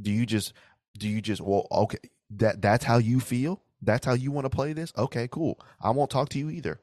[0.02, 0.52] Do you just
[0.98, 2.00] do you just well okay
[2.32, 3.62] that that's how you feel?
[3.84, 4.92] That's how you want to play this?
[4.98, 5.60] Okay, cool.
[5.80, 6.80] I won't talk to you either.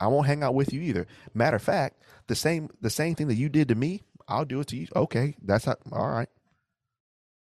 [0.00, 1.06] I won't hang out with you either.
[1.34, 4.58] Matter of fact, the same the same thing that you did to me, I'll do
[4.58, 4.88] it to you.
[4.96, 6.28] Okay, that's how, all right.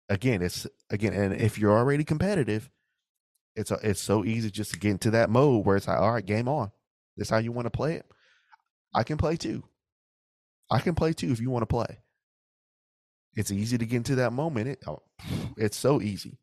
[0.09, 2.70] Again, it's again, and if you're already competitive,
[3.59, 6.12] it's a, it's so easy just to get into that mode where it's like, all
[6.12, 6.71] right, game on.
[7.16, 8.07] This how you want to play it.
[8.94, 9.64] I can play too.
[10.71, 11.99] I can play too if you want to play.
[13.35, 14.68] It's easy to get into that moment.
[14.68, 15.03] It, oh,
[15.57, 16.38] it's so easy.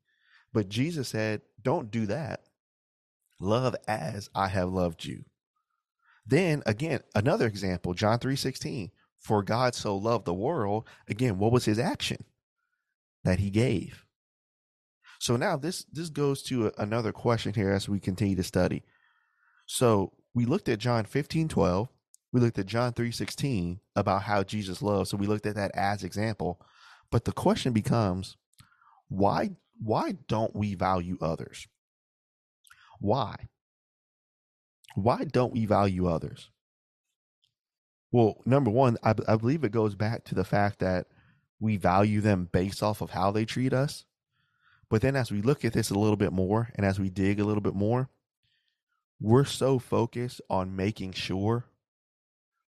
[0.53, 2.41] But Jesus said, don't do that.
[3.39, 5.23] Love as I have loved you.
[6.25, 8.91] Then again, another example, John 3:16.
[9.19, 12.25] For God so loved the world, again, what was his action
[13.23, 14.04] that he gave?
[15.19, 18.83] So now this this goes to a, another question here as we continue to study.
[19.65, 21.87] So we looked at John 15, 12.
[22.31, 25.09] We looked at John 3, 16 about how Jesus loves.
[25.09, 26.59] So we looked at that as example.
[27.09, 28.35] But the question becomes,
[29.07, 29.51] why
[29.81, 31.67] why don't we value others?
[32.99, 33.35] Why?
[34.95, 36.49] Why don't we value others?
[38.11, 41.07] Well, number one, I, I believe it goes back to the fact that
[41.59, 44.05] we value them based off of how they treat us.
[44.89, 47.39] But then as we look at this a little bit more and as we dig
[47.39, 48.09] a little bit more,
[49.19, 51.65] we're so focused on making sure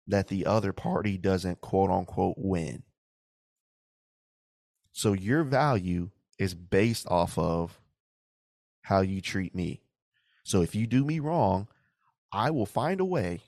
[0.07, 2.83] that the other party doesn't quote unquote win.
[4.91, 7.79] So your value is based off of
[8.81, 9.81] how you treat me.
[10.43, 11.67] So if you do me wrong,
[12.31, 13.41] I will find a way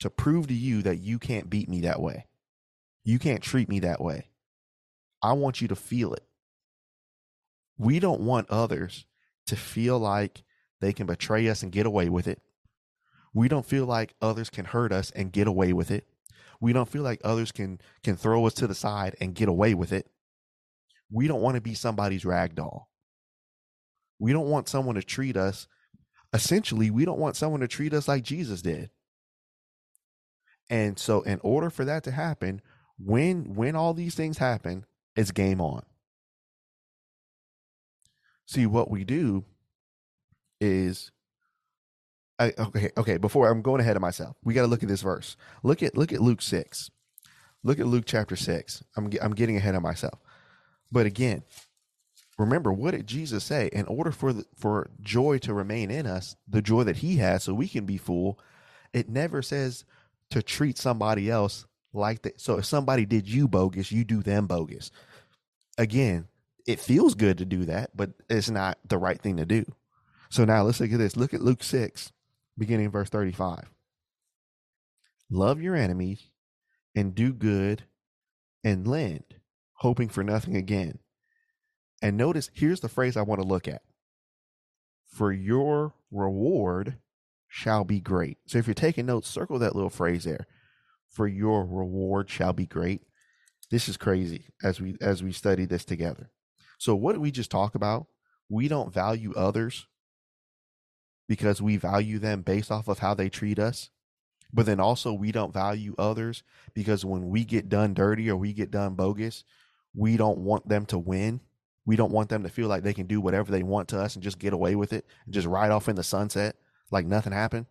[0.00, 2.26] to prove to you that you can't beat me that way.
[3.04, 4.28] You can't treat me that way.
[5.22, 6.24] I want you to feel it.
[7.76, 9.06] We don't want others
[9.46, 10.44] to feel like
[10.80, 12.40] they can betray us and get away with it.
[13.32, 16.06] We don't feel like others can hurt us and get away with it.
[16.60, 19.74] We don't feel like others can can throw us to the side and get away
[19.74, 20.08] with it
[21.14, 22.88] we don't want to be somebody's rag doll.
[24.18, 25.68] We don't want someone to treat us,
[26.32, 28.90] essentially, we don't want someone to treat us like Jesus did.
[30.70, 32.62] And so in order for that to happen,
[32.98, 35.84] when when all these things happen, it's game on.
[38.46, 39.44] See what we do
[40.60, 41.10] is
[42.38, 44.36] I, okay, okay, before I'm going ahead of myself.
[44.42, 45.36] We got to look at this verse.
[45.62, 46.90] Look at look at Luke 6.
[47.62, 48.82] Look at Luke chapter 6.
[48.96, 50.18] I'm I'm getting ahead of myself.
[50.90, 51.42] But again,
[52.36, 53.70] remember what did Jesus say?
[53.72, 57.44] In order for the, for joy to remain in us, the joy that He has,
[57.44, 58.38] so we can be full,
[58.92, 59.84] it never says
[60.30, 62.40] to treat somebody else like that.
[62.40, 64.90] So if somebody did you bogus, you do them bogus.
[65.78, 66.26] Again,
[66.66, 69.64] it feels good to do that, but it's not the right thing to do.
[70.30, 71.16] So now let's look at this.
[71.16, 72.12] Look at Luke 6,
[72.56, 73.70] beginning verse 35.
[75.30, 76.30] Love your enemies
[76.94, 77.84] and do good
[78.62, 79.24] and lend
[79.78, 80.98] hoping for nothing again.
[82.02, 83.82] And notice here's the phrase I want to look at
[85.14, 86.96] for your reward
[87.46, 88.38] shall be great.
[88.46, 90.46] So if you're taking notes, circle that little phrase there.
[91.08, 93.02] For your reward shall be great.
[93.70, 96.30] This is crazy as we as we study this together.
[96.84, 98.08] So what we just talk about?
[98.50, 99.86] We don't value others
[101.26, 103.88] because we value them based off of how they treat us.
[104.52, 106.42] But then also we don't value others
[106.74, 109.44] because when we get done dirty or we get done bogus,
[109.94, 111.40] we don't want them to win.
[111.86, 114.14] We don't want them to feel like they can do whatever they want to us
[114.14, 116.56] and just get away with it and just ride off in the sunset
[116.90, 117.64] like nothing happened.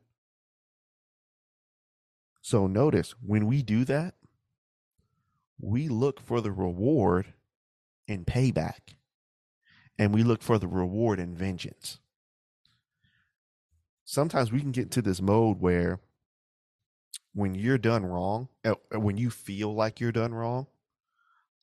[2.41, 4.15] So notice when we do that,
[5.61, 7.35] we look for the reward
[8.07, 8.95] in payback
[9.97, 11.99] and we look for the reward in vengeance.
[14.05, 15.99] Sometimes we can get to this mode where
[17.33, 20.67] when you're done wrong, uh, when you feel like you're done wrong,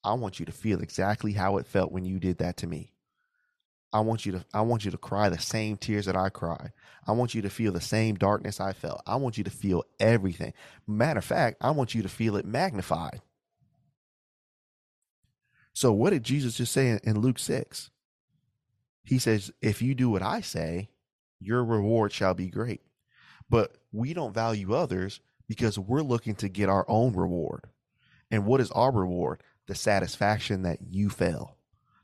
[0.03, 2.93] I want you to feel exactly how it felt when you did that to me.
[3.93, 6.71] I want you to I want you to cry the same tears that I cry.
[7.07, 9.03] I want you to feel the same darkness I felt.
[9.05, 10.53] I want you to feel everything.
[10.87, 13.21] Matter of fact, I want you to feel it magnified.
[15.73, 17.91] So what did Jesus just say in Luke 6?
[19.11, 20.89] He says, if you do what I say,
[21.41, 22.81] your reward shall be great.
[23.49, 27.65] But we don't value others because we're looking to get our own reward.
[28.31, 29.43] And what is our reward?
[29.71, 31.57] the satisfaction that you fell,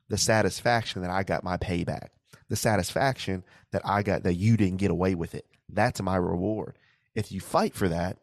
[0.08, 2.10] the satisfaction that I got my payback,
[2.48, 3.42] the satisfaction
[3.72, 5.46] that I got that you didn't get away with it.
[5.68, 6.78] That's my reward.
[7.16, 8.18] If you fight for that,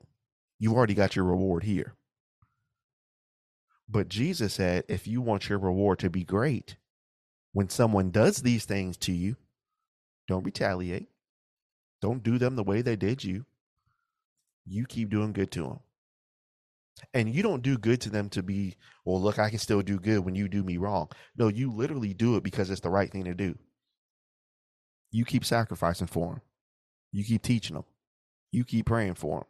[0.60, 1.94] you've already got your reward here.
[3.90, 6.78] But Jesus said, if you want your reward to be great,
[7.54, 9.38] when someone does these things to you,
[10.28, 11.08] don't retaliate.
[12.02, 13.46] Don't do them the way they did you.
[14.66, 15.80] You keep doing good to them.
[17.14, 18.76] And you don't do good to them to be,
[19.06, 21.10] well, look, I can still do good when you do me wrong.
[21.38, 23.58] No, you literally do it because it's the right thing to do.
[25.12, 26.42] You keep sacrificing for them.
[27.12, 27.86] You keep teaching them.
[28.52, 29.48] You keep praying for them.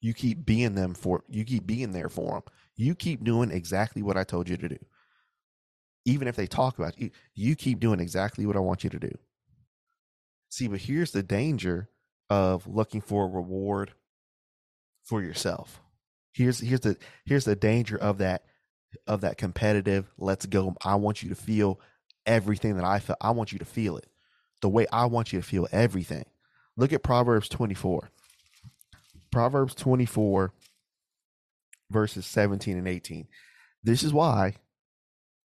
[0.00, 2.42] You keep being them for you keep being there for them.
[2.76, 4.78] You keep doing exactly what I told you to do.
[6.04, 8.98] Even if they talk about you, you keep doing exactly what I want you to
[8.98, 9.12] do.
[10.50, 11.88] See, but here's the danger
[12.28, 13.92] of looking for a reward
[15.04, 15.80] for yourself.
[16.32, 18.44] Here's here's the here's the danger of that
[19.06, 20.74] of that competitive let's go.
[20.84, 21.80] I want you to feel
[22.26, 23.16] everything that I feel.
[23.20, 24.06] I want you to feel it.
[24.62, 26.24] The way I want you to feel everything.
[26.76, 28.10] Look at Proverbs 24.
[29.30, 30.52] Proverbs 24
[31.90, 33.26] verses 17 and 18.
[33.82, 34.54] This is why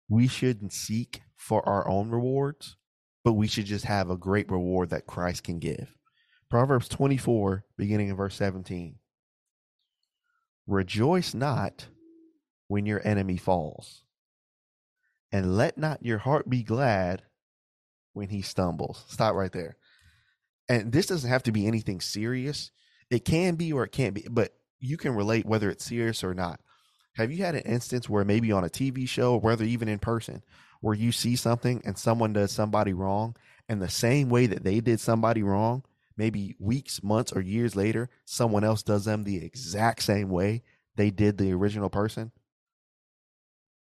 [0.09, 1.69] we shouldn't seek for mm-hmm.
[1.69, 2.75] our own rewards,
[3.23, 5.95] but we should just have a great reward that Christ can give.
[6.49, 8.95] Proverbs 24, beginning in verse 17.
[10.67, 11.87] Rejoice not
[12.67, 14.03] when your enemy falls,
[15.31, 17.23] and let not your heart be glad
[18.13, 19.03] when he stumbles.
[19.07, 19.75] Stop right there.
[20.69, 22.71] And this doesn't have to be anything serious.
[23.09, 26.33] It can be or it can't be, but you can relate whether it's serious or
[26.33, 26.61] not.
[27.15, 29.99] Have you had an instance where maybe on a TV show or whether even in
[29.99, 30.43] person
[30.81, 33.35] where you see something and someone does somebody wrong
[33.69, 35.83] and the same way that they did somebody wrong,
[36.17, 40.63] maybe weeks, months, or years later, someone else does them the exact same way
[40.95, 42.31] they did the original person?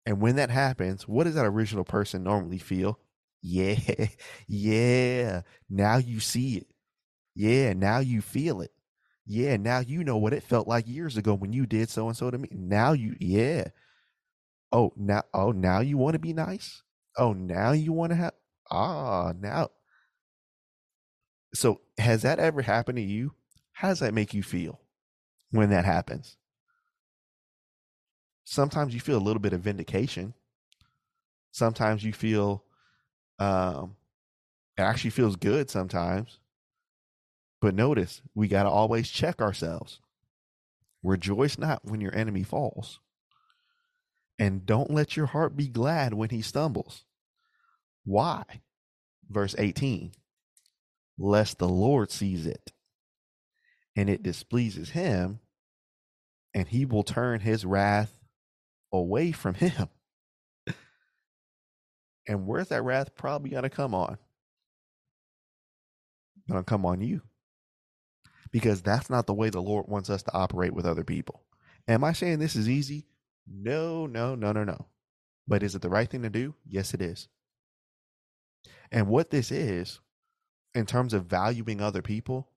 [0.05, 2.99] And when that happens, what does that original person normally feel?
[3.41, 3.75] Yeah,
[4.47, 5.41] yeah.
[5.69, 6.67] Now you see it.
[7.35, 8.71] Yeah, now you feel it
[9.29, 12.17] yeah, now you know what it felt like years ago when you did so and
[12.17, 12.49] so to me.
[12.51, 13.69] Now you, yeah.
[14.71, 16.81] Oh, now, oh, now you want to be nice.
[17.17, 18.33] Oh, now you want to have,
[18.71, 19.69] ah, now.
[21.53, 23.33] So, has that ever happened to you?
[23.73, 24.81] How does that make you feel
[25.51, 26.37] when that happens?
[28.43, 30.33] Sometimes you feel a little bit of vindication.
[31.51, 32.63] Sometimes you feel,
[33.39, 33.95] um,
[34.77, 36.39] it actually feels good sometimes
[37.61, 39.99] but notice, we got to always check ourselves.
[41.03, 42.99] Rejoice not when your enemy falls.
[44.37, 47.03] And don't let your heart be glad when he stumbles.
[48.05, 48.43] Why?
[49.29, 50.13] Verse 18
[51.17, 52.71] Lest the Lord sees it,
[53.97, 55.39] and it displeases him,
[56.53, 58.15] and he will turn his wrath
[58.93, 59.89] away from him.
[62.27, 64.17] and where's that wrath probably going to come on?
[66.49, 67.21] Going to come on you
[68.51, 71.43] because that's not the way the Lord wants us to operate with other people.
[71.87, 73.05] Am I saying this is easy?
[73.47, 74.87] No, no, no, no, no.
[75.47, 76.53] But is it the right thing to do?
[76.67, 77.27] Yes, it is.
[78.91, 79.99] And what this is,
[80.75, 82.49] in terms of valuing other people,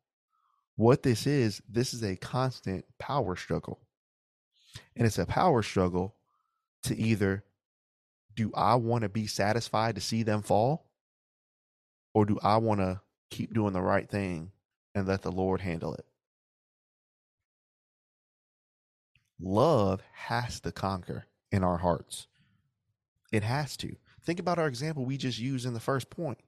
[0.76, 3.80] what this is, this is a constant power struggle.
[4.96, 6.14] And it's a power struggle
[6.84, 7.44] to either
[8.34, 10.86] do I want to be satisfied to see them fall?
[12.14, 14.52] Or do I want to keep doing the right thing
[14.94, 16.04] and let the Lord handle it.
[19.40, 22.28] Love has to conquer in our hearts.
[23.32, 23.96] It has to.
[24.22, 26.38] Think about our example we just used in the first point.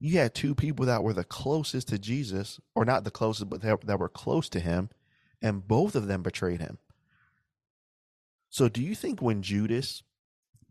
[0.00, 3.60] You had two people that were the closest to Jesus, or not the closest, but
[3.60, 4.90] that were close to him,
[5.42, 6.78] and both of them betrayed him.
[8.48, 10.02] So, do you think when Judas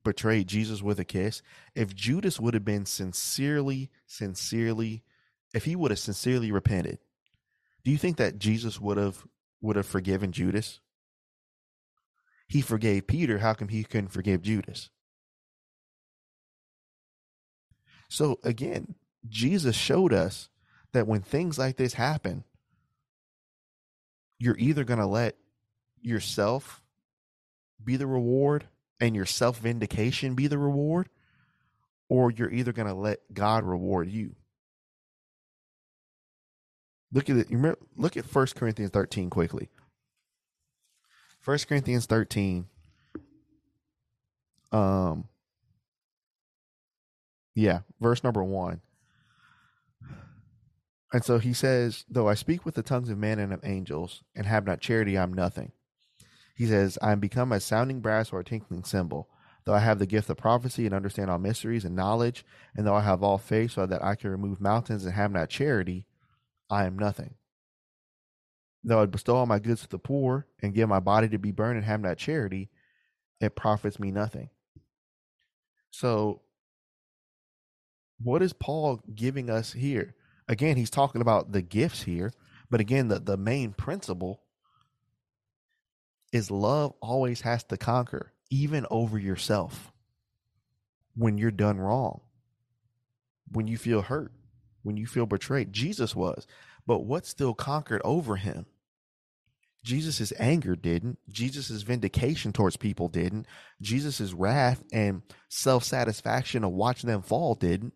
[0.04, 1.42] betrayed Jesus with a kiss,
[1.76, 5.04] if Judas would have been sincerely, sincerely
[5.54, 7.00] if he would have sincerely repented,
[7.84, 9.26] do you think that Jesus would have
[9.62, 10.80] would have forgiven Judas?
[12.48, 13.40] He forgave Peter.
[13.40, 14.90] How come he couldn't forgive Judas?
[18.10, 18.96] So again,
[19.28, 20.50] Jesus showed us
[20.94, 22.44] that when things like this happen,
[24.40, 25.36] you're either going to let
[26.02, 26.82] yourself
[27.84, 28.66] be the reward
[29.00, 31.10] and your self vindication be the reward,
[32.10, 34.36] or you're either going to let God reward you.
[37.12, 37.48] Look at it.
[37.50, 39.70] Remember, look at First Corinthians 13 quickly.
[41.40, 42.68] First Corinthians 13.
[44.72, 45.26] Um
[47.56, 48.82] yeah, verse number one.
[51.14, 54.24] And so he says, Though I speak with the tongues of men and of angels,
[54.36, 55.72] and have not charity, I'm nothing.
[56.56, 59.30] He says, I am become a sounding brass or a tinkling cymbal.
[59.66, 62.46] though I have the gift of prophecy and understand all mysteries and knowledge,
[62.76, 65.50] and though I have all faith so that I can remove mountains and have not
[65.50, 66.06] charity,
[66.70, 67.36] I am nothing.
[68.84, 71.52] Though I bestow all my goods to the poor and give my body to be
[71.52, 72.70] burned and have not charity,
[73.40, 74.50] it profits me nothing.
[75.92, 76.42] So,
[78.20, 80.16] what is Paul giving us here?
[80.48, 82.32] Again, he's talking about the gifts here,
[82.70, 84.42] but again, the, the main principle
[86.32, 89.92] is love always has to conquer, even over yourself.
[91.16, 92.22] When you're done wrong,
[93.52, 94.32] when you feel hurt,
[94.88, 96.48] when you feel betrayed, Jesus was.
[96.86, 98.68] But what still conquered over him?
[99.84, 101.20] Jesus' anger didn't.
[101.28, 103.48] Jesus' vindication towards people didn't.
[103.82, 107.94] Jesus' wrath and self satisfaction of watching them fall didn't.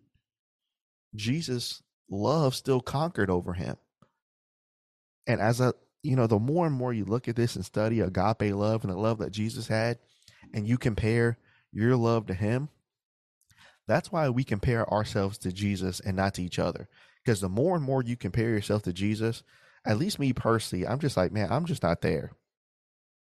[1.15, 3.77] Jesus' love still conquered over him.
[5.25, 5.73] And as a
[6.03, 8.91] you know, the more and more you look at this and study agape love and
[8.91, 9.97] the love that Jesus had,
[10.53, 11.37] and you compare
[11.71, 12.67] your love to him,
[13.91, 16.87] that's why we compare ourselves to Jesus and not to each other.
[17.23, 19.43] Because the more and more you compare yourself to Jesus,
[19.85, 22.31] at least me personally, I'm just like, man, I'm just not there.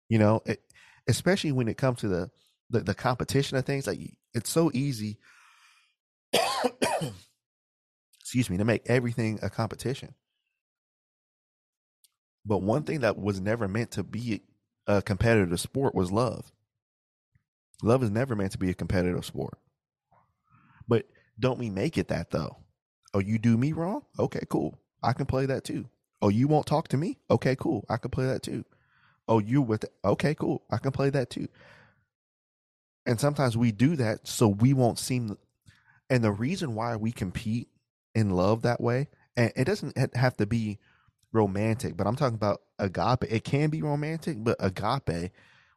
[0.09, 0.61] You know, it,
[1.07, 2.31] especially when it comes to the,
[2.69, 3.99] the the competition of things, like
[4.33, 5.19] it's so easy.
[8.21, 10.13] excuse me, to make everything a competition.
[12.45, 14.41] But one thing that was never meant to be
[14.85, 16.51] a competitive sport was love.
[17.83, 19.57] Love is never meant to be a competitive sport.
[20.87, 21.05] But
[21.39, 22.57] don't we make it that though?
[23.13, 24.03] Oh, you do me wrong?
[24.19, 24.79] Okay, cool.
[25.03, 25.89] I can play that too.
[26.21, 27.19] Oh, you won't talk to me?
[27.29, 27.85] Okay, cool.
[27.89, 28.65] I can play that too.
[29.27, 30.63] Oh, you with the, okay, cool.
[30.71, 31.47] I can play that too.
[33.05, 35.37] And sometimes we do that so we won't seem
[36.09, 37.67] and the reason why we compete
[38.15, 40.79] in love that way, and it doesn't have to be
[41.33, 43.25] romantic, but I'm talking about agape.
[43.29, 45.31] It can be romantic, but agape,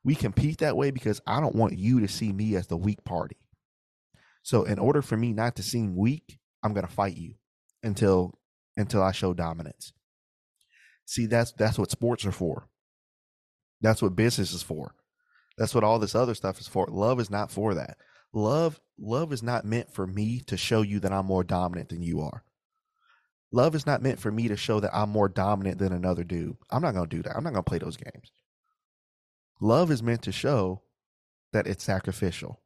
[0.05, 3.05] we compete that way because I don't want you to see me as the weak
[3.05, 3.37] party.
[4.43, 7.35] So in order for me not to seem weak, I'm to fight you
[7.83, 8.39] until
[8.77, 9.93] until I show dominance.
[11.05, 12.69] See, that's that's what sports are for.
[13.81, 14.95] That's what business is for.
[15.59, 16.87] That's what all this other stuff is for.
[16.89, 17.97] Love is not for that.
[18.33, 22.03] Love love is not meant for me to show you that I'm more dominant than
[22.03, 22.45] you are.
[23.53, 26.57] Love is not meant for me to show that I'm more dominant than another dude.
[26.71, 27.37] I'm not going to do that.
[27.37, 28.31] I'm not going to play those games.
[29.61, 30.83] Love is meant to show
[31.53, 32.61] that it's sacrificial.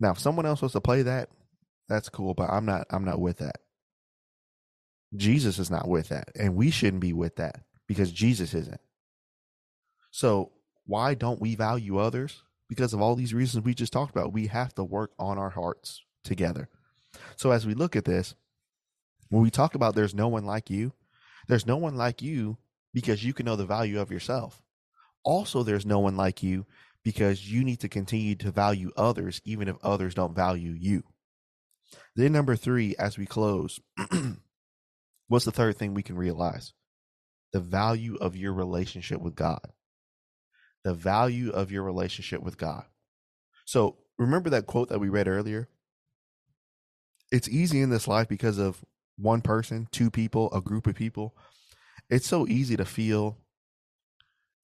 [0.00, 1.28] Now, if someone else wants to play that,
[1.88, 3.58] that's cool, but I'm not I'm not with that.
[5.16, 8.80] Jesus is not with that, and we shouldn't be with that because Jesus isn't.
[10.10, 10.52] So,
[10.86, 12.42] why don't we value others?
[12.68, 15.50] Because of all these reasons we just talked about, we have to work on our
[15.50, 16.68] hearts together.
[17.36, 18.34] So, as we look at this,
[19.28, 20.92] when we talk about there's no one like you,
[21.48, 22.58] there's no one like you
[22.94, 24.62] because you can know the value of yourself.
[25.24, 26.66] Also, there's no one like you
[27.04, 31.02] because you need to continue to value others, even if others don't value you.
[32.14, 33.80] Then, number three, as we close,
[35.28, 36.72] what's the third thing we can realize?
[37.52, 39.72] The value of your relationship with God.
[40.84, 42.84] The value of your relationship with God.
[43.64, 45.68] So, remember that quote that we read earlier?
[47.32, 48.84] It's easy in this life because of
[49.16, 51.34] one person, two people, a group of people,
[52.10, 53.38] it's so easy to feel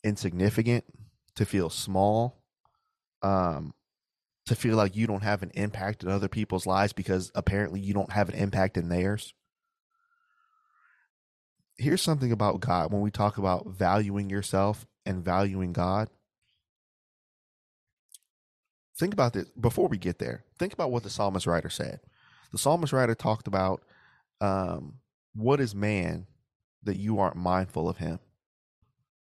[0.03, 0.85] insignificant,
[1.37, 2.43] to feel small,
[3.23, 3.75] um,
[4.47, 7.95] to feel like you don't have an impact in other people's lives because apparently you
[7.95, 9.35] don't have an impact in theirs.
[11.79, 16.09] Here's something about God when we talk about valuing yourself and valuing God.
[18.99, 20.45] Think about this before we get there.
[20.59, 22.01] Think about what the psalmist writer said.
[22.53, 23.83] The psalmist writer talked about
[24.41, 25.01] um,
[25.35, 26.27] what is man
[26.83, 28.21] that you aren't mindful of him?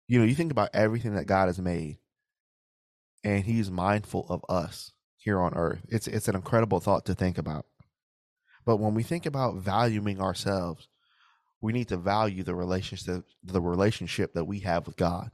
[0.08, 1.98] You know, you think about everything that God has made,
[3.26, 5.82] and He's mindful of us here on earth.
[5.90, 7.66] It's it's an incredible thought to think about.
[8.66, 10.88] But when we think about valuing ourselves,
[11.62, 15.32] we need to value the relationship the relationship that we have with God.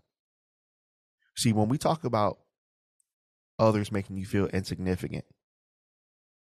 [1.36, 2.40] See, when we talk about
[3.60, 5.26] others making you feel insignificant,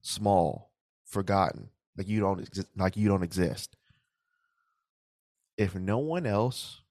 [0.03, 0.73] small,
[1.05, 3.77] forgotten, like you don't like you don't exist.
[5.59, 6.83] If no one else,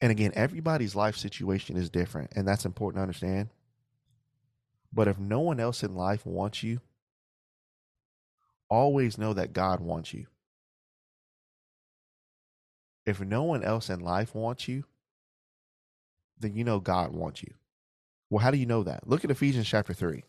[0.00, 3.48] and again, everybody's life situation is different, and that's important to understand.
[4.94, 6.80] But if no one else in life wants you,
[8.68, 10.26] always know that God wants you.
[13.04, 14.84] If no one else in life wants you,
[16.38, 17.52] then you know God wants you.
[18.30, 19.06] Well, how do you know that?
[19.06, 20.22] Look at Ephesians chapter 3.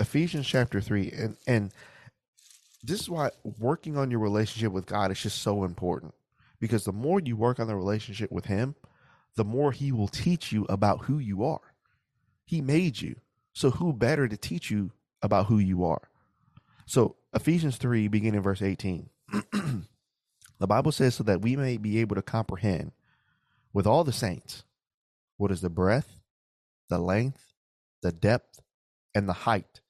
[0.00, 1.72] Ephesians chapter 3 and and
[2.82, 6.14] this is why working on your relationship with God is just so important
[6.58, 8.74] because the more you work on the relationship with Him,
[9.36, 11.60] the more He will teach you about who you are.
[12.44, 13.16] He made you.
[13.52, 14.92] So who better to teach you
[15.22, 16.08] about who you are?
[16.86, 19.08] So Ephesians 3, beginning verse 18.
[19.52, 22.92] the Bible says, so that we may be able to comprehend
[23.72, 24.64] with all the saints
[25.36, 26.20] what is the breadth,
[26.88, 27.54] the length,
[28.02, 28.60] the depth,
[29.14, 29.80] and the height,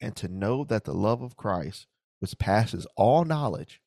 [0.00, 1.86] and to know that the love of Christ,
[2.20, 3.80] which passes all knowledge,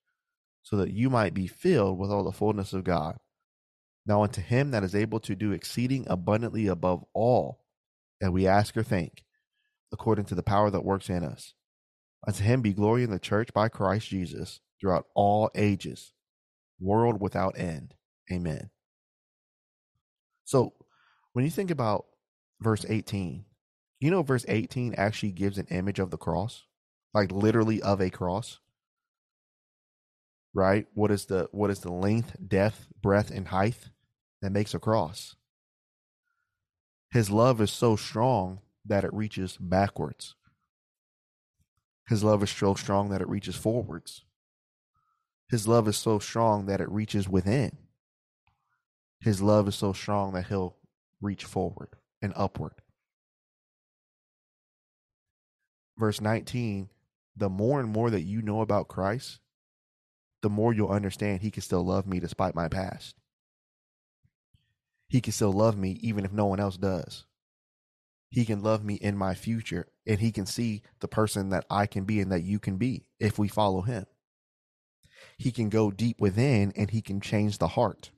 [0.64, 3.18] so that you might be filled with all the fullness of God.
[4.06, 7.65] Now unto him that is able to do exceeding abundantly above all
[8.26, 9.24] that we ask or think,
[9.94, 11.54] according to the power that works in us.
[12.26, 16.12] Unto him be glory in the church by Christ Jesus throughout all ages,
[16.80, 17.94] world without end.
[18.32, 18.72] Amen.
[20.44, 20.74] So
[21.34, 22.08] when you think about
[22.60, 23.46] verse 18,
[24.00, 26.64] you know, verse 18 actually gives an image of the cross,
[27.14, 28.60] like literally of a cross.
[30.52, 30.88] Right?
[30.96, 33.90] What is the what is the length, depth, breadth, and height
[34.42, 35.36] that makes a cross?
[37.12, 40.36] His love is so strong that it reaches backwards.
[42.08, 44.24] His love is so strong that it reaches forwards.
[45.50, 47.78] His love is so strong that it reaches within.
[49.20, 50.76] His love is so strong that he'll
[51.22, 51.90] reach forward
[52.22, 52.74] and upward.
[55.98, 56.90] Verse 19
[57.36, 59.40] the more and more that you know about Christ,
[60.42, 63.16] the more you'll understand he can still love me despite my past.
[65.08, 67.26] He can still love me even if no one else does.
[68.30, 71.86] He can love me in my future and he can see the person that I
[71.86, 74.06] can be and that you can be if we follow him.
[75.38, 78.12] He can go deep within and he can change the heart.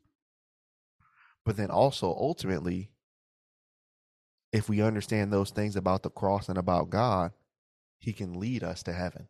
[1.46, 2.90] But then also ultimately,
[4.52, 7.32] if we understand those things about the cross and about God,
[8.00, 9.28] he can lead us to heaven.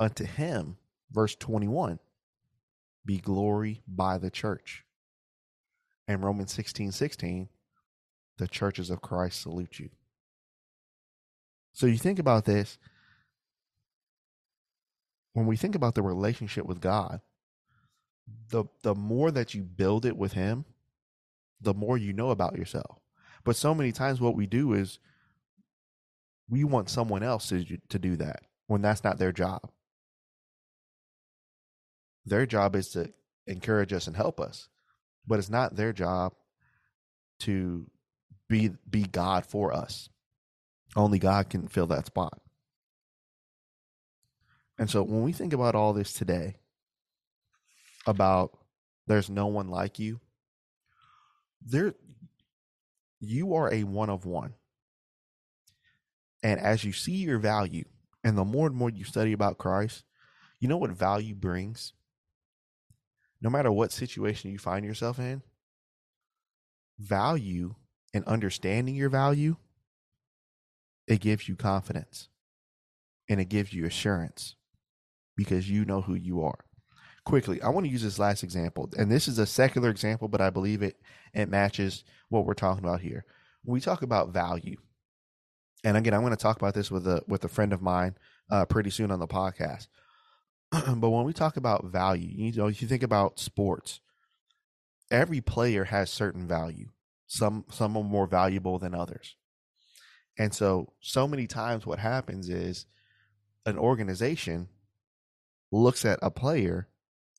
[0.00, 0.76] Unto him,
[1.10, 1.98] verse 21,
[3.04, 4.84] be glory by the church.
[6.08, 7.48] And Romans 16 16,
[8.38, 9.90] the churches of Christ salute you.
[11.72, 12.78] So you think about this.
[15.34, 17.20] When we think about the relationship with God,
[18.48, 20.64] the the more that you build it with him,
[21.60, 22.98] the more you know about yourself.
[23.44, 24.98] But so many times what we do is
[26.48, 29.70] we want someone else to, to do that when that's not their job.
[32.24, 33.12] Their job is to
[33.46, 34.68] encourage us and help us,
[35.26, 36.32] but it's not their job
[37.40, 37.86] to
[38.48, 40.08] be be God for us.
[40.96, 42.40] Only God can fill that spot.
[44.78, 46.56] And so when we think about all this today,
[48.06, 48.56] about
[49.06, 50.20] there's no one like you,
[51.60, 51.94] there
[53.20, 54.54] you are a one of one.
[56.42, 57.84] And as you see your value,
[58.22, 60.04] and the more and more you study about Christ,
[60.60, 61.92] you know what value brings?
[63.40, 65.42] No matter what situation you find yourself in,
[66.98, 67.74] value
[68.12, 69.56] and understanding your value,
[71.06, 72.28] it gives you confidence
[73.28, 74.56] and it gives you assurance
[75.36, 76.64] because you know who you are.
[77.24, 80.40] Quickly, I want to use this last example, and this is a secular example, but
[80.40, 80.96] I believe it
[81.34, 83.24] it matches what we're talking about here.
[83.62, 84.78] When we talk about value,
[85.84, 88.16] and again, I'm going to talk about this with a with a friend of mine
[88.50, 89.88] uh, pretty soon on the podcast.
[90.96, 94.00] but when we talk about value, you know, if you think about sports,
[95.10, 96.88] every player has certain value.
[97.26, 99.36] Some some are more valuable than others.
[100.38, 102.86] And so so many times what happens is
[103.66, 104.68] an organization
[105.70, 106.88] looks at a player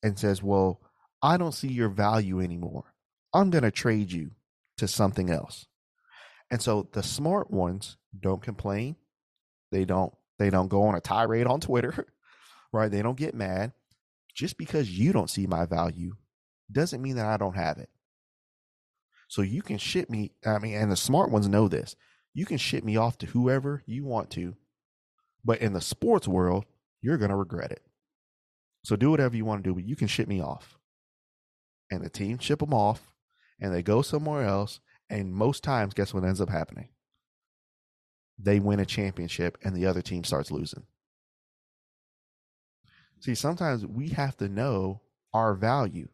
[0.02, 0.80] and says, "Well,
[1.22, 2.94] I don't see your value anymore.
[3.32, 4.32] I'm going to trade you
[4.78, 5.66] to something else."
[6.50, 8.96] And so the smart ones don't complain.
[9.70, 12.06] They don't they don't go on a tirade on Twitter,
[12.72, 12.90] right?
[12.90, 13.72] They don't get mad.
[14.34, 16.14] Just because you don't see my value
[16.70, 17.90] doesn't mean that I don't have it.
[19.28, 21.96] So you can ship me, I mean, and the smart ones know this.
[22.32, 24.56] You can ship me off to whoever you want to,
[25.44, 26.64] but in the sports world,
[27.00, 27.82] you're going to regret it.
[28.84, 30.78] So do whatever you want to do, but you can ship me off.
[31.90, 33.12] And the team ship them off
[33.60, 34.80] and they go somewhere else.
[35.08, 36.88] And most times, guess what ends up happening?
[38.42, 40.84] they win a championship and the other team starts losing.
[43.20, 45.00] See, sometimes we have to know
[45.32, 46.08] our value.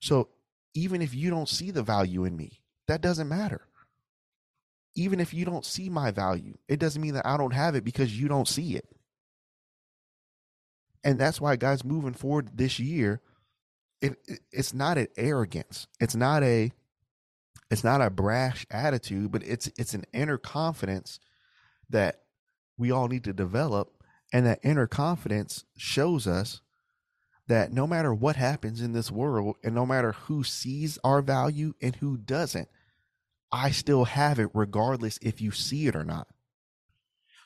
[0.00, 0.28] So
[0.74, 3.62] even if you don't see the value in me, that doesn't matter.
[4.94, 7.84] Even if you don't see my value, it doesn't mean that I don't have it
[7.84, 8.86] because you don't see it.
[11.04, 13.20] And that's why guys moving forward this year,
[14.00, 15.86] it, it it's not an arrogance.
[15.98, 16.72] It's not a
[17.70, 21.18] it's not a brash attitude, but it's it's an inner confidence
[21.90, 22.20] that
[22.76, 24.01] we all need to develop.
[24.32, 26.62] And that inner confidence shows us
[27.48, 31.74] that no matter what happens in this world and no matter who sees our value
[31.82, 32.68] and who doesn't,
[33.50, 36.28] I still have it regardless if you see it or not.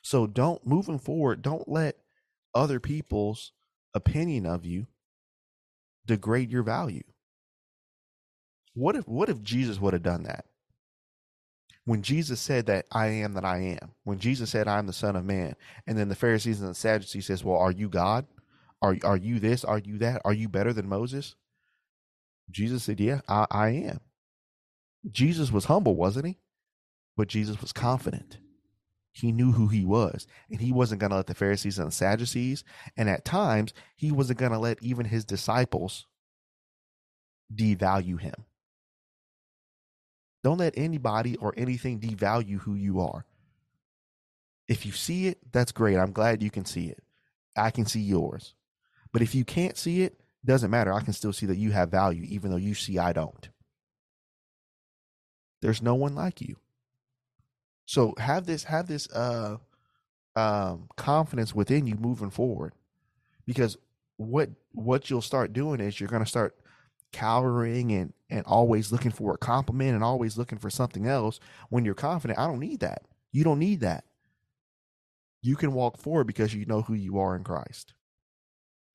[0.03, 1.97] So don't moving forward, don't let
[2.55, 3.51] other people's
[3.93, 4.87] opinion of you
[6.07, 7.03] degrade your value.
[8.75, 10.45] What if what if Jesus would have done that?
[11.87, 14.93] When Jesus said that I am that I am, when Jesus said I am the
[14.93, 15.55] Son of Man,
[15.87, 18.27] and then the Pharisees and the Sadducees says, Well, are you God?
[18.83, 19.65] Are are you this?
[19.65, 20.21] Are you that?
[20.25, 21.37] Are you better than Moses?
[22.51, 24.01] Jesus said, Yeah, I, I am.
[25.11, 26.39] Jesus was humble, wasn't he?
[27.17, 28.39] But Jesus was confident.
[29.13, 31.93] He knew who he was, and he wasn't going to let the Pharisees and the
[31.93, 32.65] Sadducees,
[32.97, 36.05] and at times, he wasn't going to let even his disciples
[37.55, 38.45] devalue him.
[40.47, 43.27] Don't let anybody or anything devalue who you are.
[44.69, 45.97] If you see it, that's great.
[45.97, 47.03] I'm glad you can see it.
[47.57, 48.55] I can see yours.
[49.13, 50.93] But if you can't see it, doesn't matter.
[50.93, 53.49] I can still see that you have value, even though you see I don't.
[55.63, 56.55] There's no one like you.
[57.87, 59.57] So have this have this uh
[60.37, 62.73] um confidence within you moving forward.
[63.47, 63.77] Because
[64.17, 66.55] what what you'll start doing is you're gonna start
[67.17, 71.41] cowering and and always looking for a compliment and always looking for something else
[71.71, 72.39] when you're confident.
[72.39, 73.03] I don't need that.
[73.33, 74.05] You don't need that.
[75.41, 77.95] You can walk forward because you know who you are in Christ.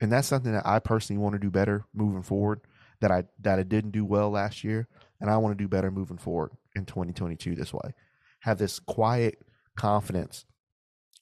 [0.00, 2.60] And that's something that I personally want to do better moving forward
[3.00, 4.86] that I that I didn't do well last year
[5.20, 7.92] and I want to do better moving forward in 2022 this way
[8.40, 9.38] have this quiet
[9.76, 10.44] confidence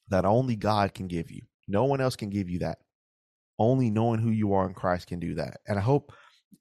[0.08, 1.42] that only God can give you.
[1.68, 2.78] No one else can give you that.
[3.58, 5.60] Only knowing who you are in Christ can do that.
[5.68, 6.12] And I hope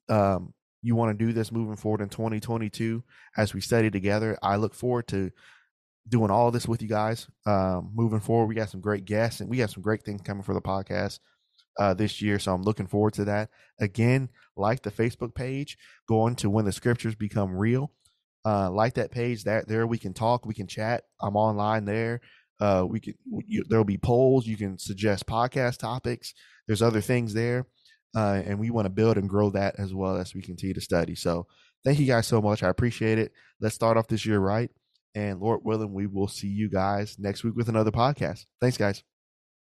[0.08, 3.02] um, you want to do this moving forward in 2022
[3.36, 4.38] as we study together.
[4.42, 5.30] I look forward to
[6.08, 8.46] doing all this with you guys um, moving forward.
[8.46, 11.20] We got some great guests and we have some great things coming for the podcast
[11.78, 12.38] uh, this year.
[12.38, 13.50] So I'm looking forward to that.
[13.78, 15.76] Again, like the Facebook page,
[16.08, 17.92] going to when the scriptures become real
[18.44, 19.44] uh, like that page.
[19.44, 21.04] That there we can talk, we can chat.
[21.20, 22.20] I'm online there.
[22.60, 23.14] Uh, we can
[23.68, 24.46] there'll be polls.
[24.46, 26.34] You can suggest podcast topics.
[26.66, 27.66] There's other things there,
[28.14, 30.80] uh, and we want to build and grow that as well as we continue to
[30.80, 31.14] study.
[31.14, 31.46] So
[31.84, 32.62] thank you guys so much.
[32.62, 33.32] I appreciate it.
[33.60, 34.70] Let's start off this year right,
[35.14, 38.46] and Lord willing, we will see you guys next week with another podcast.
[38.60, 39.02] Thanks, guys.